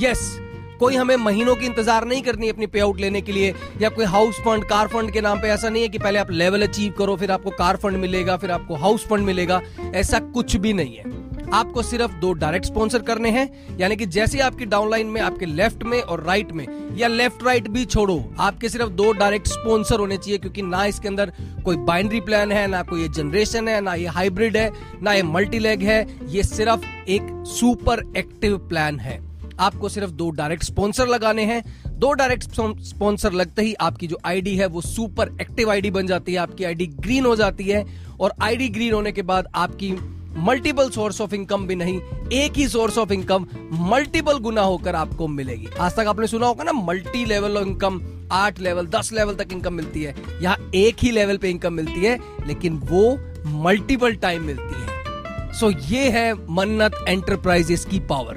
यस 0.00 0.18
yes, 0.18 0.41
कोई 0.82 0.96
हमें 0.96 1.16
महीनों 1.16 1.54
की 1.56 1.66
इंतज़ार 1.66 2.04
नहीं 2.04 2.22
करनी 2.22 2.48
अपनी 2.48 2.66
पे 2.66 2.80
आउट 2.80 3.00
लेने 3.00 3.20
के 3.20 3.32
लिए, 3.32 3.54
या 3.80 3.88
कोई 3.88 4.04
हाउस 4.06 4.40
फंड 4.40 4.64
कार 4.64 4.88
फंड 4.88 5.10
के 5.12 5.20
नाम 5.20 5.40
पे, 5.40 5.48
ऐसा 5.48 5.68
नहीं 5.68 5.82
है 5.82 5.88
कि 5.88 5.98
पहले 5.98 6.18
आप 6.18 6.30
लेवल 6.30 6.62
अचीव 6.62 6.92
करो, 6.98 7.16
फिर 7.16 7.30
आपको 7.30 7.50
कार 7.50 7.76
फंड 7.76 7.96
मिलेगा, 7.96 8.36
फिर 8.36 8.50
आपको 8.50 8.76
हाउस 8.76 9.06
फंड 9.06 9.26
मिलेगा, 9.26 9.60
ऐसा 9.94 10.18
कुछ 10.18 10.56
भी 10.56 10.72
नहीं 10.72 10.96
है। 10.96 11.20
आपको 11.52 11.82
सिर्फ़ 11.82 12.12
दो 12.12 12.32
डायरेक्ट 12.32 12.66
स्पॉन्सर 12.66 13.02
करने 13.02 13.30
हैं, 13.30 13.78
यानी 13.78 13.96
कि 13.96 14.06
जैसे 14.06 14.38
आपकी 14.40 14.64
डाउनलाइन 14.66 15.06
में, 15.06 15.20
आपके 15.20 15.46
लेफ़्ट 15.46 15.82
में 15.82 16.00
और 16.00 16.24
राइट 16.24 16.52
में, 16.52 16.66
या 16.96 17.08
लेफ़्ट 17.08 17.44
राइट 17.44 17.68
भी 17.68 17.84
छोड़ो, 17.84 18.22
आपके 18.40 18.68
सिर्फ़ 18.68 18.90
दो 18.90 19.10
डायरेक्ट 19.12 19.46
स्पॉन्सर 19.46 20.00
होने 20.00 20.16
चाहिए, 20.16 20.38
क्योंकि 20.38 20.62
ना 20.62 20.84
इसके 20.84 21.08
अंदर 21.08 21.32
कोई 21.64 21.76
बाइंड्री 21.76 22.20
प्लान 22.20 22.52
है, 22.52 22.66
ना 22.66 22.82
कोई 22.82 23.02
ये 23.02 23.08
जनरेशन 23.08 23.68
है, 23.68 23.80
ना 23.80 23.94
ये 23.94 24.06
हाइब्रिड 24.10 24.56
है, 24.56 24.70
ना 25.02 25.12
ये 25.12 25.22
मल्टी 25.22 25.58
लेग 25.58 25.82
है, 25.82 26.06
ये 26.26 26.42
सिर्फ़ 26.42 26.86
एक 27.08 27.44
सुपर 27.48 28.12
एक्टिव 28.16 28.58
प्लान 28.58 28.98
है। 29.00 29.31
आपको 29.62 29.88
सिर्फ़ 29.88 30.10
दो 30.12 30.30
डायरेक्ट 30.30 30.64
स्पॉन्सर 30.64 31.08
लगाने 31.08 31.44
हैं। 31.44 31.62
दो 31.98 32.12
डायरेक्ट 32.12 32.60
स्पॉन्सर 32.84 33.32
लगते 33.32 33.62
ही 33.62 33.74
आपकी 33.80 34.06
जो 34.06 34.18
आईडी 34.24 34.56
है 34.56 34.66
वो 34.66 34.80
सुपर 34.80 35.36
एक्टिव 35.40 35.70
आईडी 35.70 35.90
बन 35.90 36.06
जाती 36.06 36.32
है 36.32 36.38
आपकी 36.38 36.64
आईडी 36.64 36.86
ग्रीन 36.86 37.26
हो 37.26 37.36
जाती 37.36 37.64
है 37.64 37.84
और 38.20 38.32
आईडी 38.42 38.68
ग्रीन 38.68 38.92
होने 38.92 39.12
के 39.12 39.22
बाद 39.22 39.48
आपकी 39.54 39.92
मल्टीपल 40.38 40.90
सोर्स 40.90 41.20
ऑफ़ 41.20 41.34
इनकम 41.34 41.66
भी 41.66 41.74
नहीं 41.74 42.00
एक 42.32 42.52
ही 42.56 42.66
सोर्स 42.68 42.98
ऑफ़ 42.98 43.12
इनकम 43.12 43.46
मल्टीपल 43.90 44.38
गुना 44.38 44.62
होकर 44.62 44.94
आपको 44.94 45.26
मिलेगी। 45.28 45.68
आज 45.80 45.96
तक 45.96 46.06
आपने 46.08 46.26
सुना 46.26 46.46
होगा 46.46 46.64
ना 46.64 46.72
मल्टी 46.72 47.24
लेवल 47.24 47.56
इनकम 47.56 48.00
आठ 48.32 48.60
लेवल 48.60 48.86
दस 48.86 49.12
लेवल 49.12 49.34
तक 49.34 49.52
इनकम 49.52 49.74
मिलती 49.74 50.02
है। 50.02 50.14
यहाँ 50.42 50.70
एक 50.74 50.96
ही 51.02 51.10
लेवल 51.10 51.36
पे 51.36 51.50
इनकम 51.50 51.72
मिलती 51.72 52.04
है 52.04 52.18
लेकिन 52.46 52.78
वो 52.84 53.18
मल्टीपल 53.64 54.14
टाइम 54.16 54.44
मिलती 54.44 54.80
है। 54.80 55.52
सो 55.52 55.70
so, 55.70 55.90
ये 55.90 56.08
है 56.10 56.32
मन्नत 56.50 57.04
एंटरप्राइजेस 57.08 57.84
की 57.84 57.98
पावर 58.00 58.36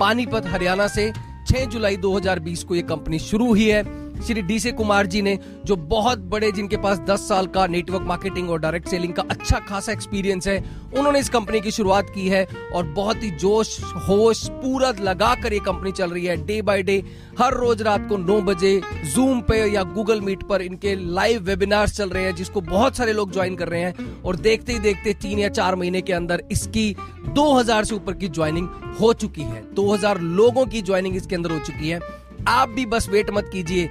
पानीपत 0.00 0.46
हरियाणा 0.46 0.86
से 0.88 1.12
6 1.46 1.64
जुलाई 1.64 1.96
2020 1.96 2.62
को 2.64 2.74
ये 2.74 2.82
कंपनी 2.82 3.18
शुरू 3.18 3.46
हुई 3.46 3.68
है। 3.68 3.82
श्री 4.26 4.42
डी 4.42 4.58
से 4.60 4.72
कुमार 4.72 5.06
जी 5.06 5.22
ने, 5.22 5.38
जो 5.64 5.76
बहुत 5.76 6.18
बड़े, 6.18 6.50
जिनके 6.52 6.76
पास 6.76 6.98
10 7.00 7.28
साल 7.28 7.46
का 7.46 7.66
नेटवर्क 7.66 8.02
मार्केटिंग 8.02 8.50
और 8.50 8.60
डायरेक्ट 8.60 8.88
सेलिंग 8.88 9.12
का 9.12 9.22
अच्छा 9.30 9.58
खासा 9.58 9.92
एक्सपीरियंस 9.92 10.48
है, 10.48 10.58
उन्होंने 10.98 11.18
इस 11.18 11.28
कंपनी 11.28 11.60
की 11.60 11.70
शुरुआत 11.70 12.10
की 12.10 12.28
है 12.28 12.46
और 12.74 12.84
बहुत 12.88 13.22
ही 13.22 13.30
जोश, 13.30 13.78
होश 14.08 14.46
पूरा 14.50 14.92
लगा 15.00 15.34
कर 15.34 15.52
ये 15.52 15.58
कंपनी 15.58 15.92
चल 15.92 16.10
रही 16.10 16.24
है। 16.24 16.36
डे 16.46 16.60
बाय 16.62 16.82
डे 16.82 17.02
हर 17.38 17.54
रोज 17.54 17.82
रात 17.82 18.08
को 18.08 18.16
नौ 18.16 18.40
बजे 18.40 18.80
जूम 19.14 19.40
पे 19.40 19.58
या 19.72 19.82
गूगल 19.82 20.20
मीट 20.20 20.42
पर 20.42 20.62
इनके 20.62 20.94
लाइव 20.94 21.42
वेबिनार्स 21.42 21.96
चल 21.96 22.08
रहे 22.08 22.24
हैं, 22.24 22.34
जिसको 22.34 22.60
बहुत 22.60 22.96
सारे 22.96 23.12
लोग 23.12 23.32
ज्वाइन 23.32 23.56
कर 23.56 23.68
रहे 23.68 23.80
हैं 23.80 24.22
और 24.22 24.36
देखते 24.36 24.72
ही 24.72 24.78
देखते 24.78 25.12
तीन 25.12 25.38
या 25.38 25.48
चार 25.48 25.76
महीने 25.76 26.00
के 26.00 26.12
अंदर 26.12 26.42
इसकी 26.52 26.94
2000 27.34 27.84
से 27.84 27.94
ऊपर 27.94 28.14
की 28.14 28.28
ज्वाइनिंग 28.28 28.68
हो 29.00 29.12
चुकी 29.12 29.42
है। 29.42 29.62
2000 29.74 30.20
लोगों 30.20 30.66
की 30.66 30.82
ज्वाइनिंग 30.82 31.16
इसके 31.16 31.36
अंदर 31.36 31.50
हो 31.50 31.58
चुकी 31.58 31.88
है। 31.88 32.00
आप 32.48 32.68
भी 32.68 32.86
बस 32.86 33.08
वेट 33.08 33.30
मत 33.30 33.50
कीजिए। 33.52 33.86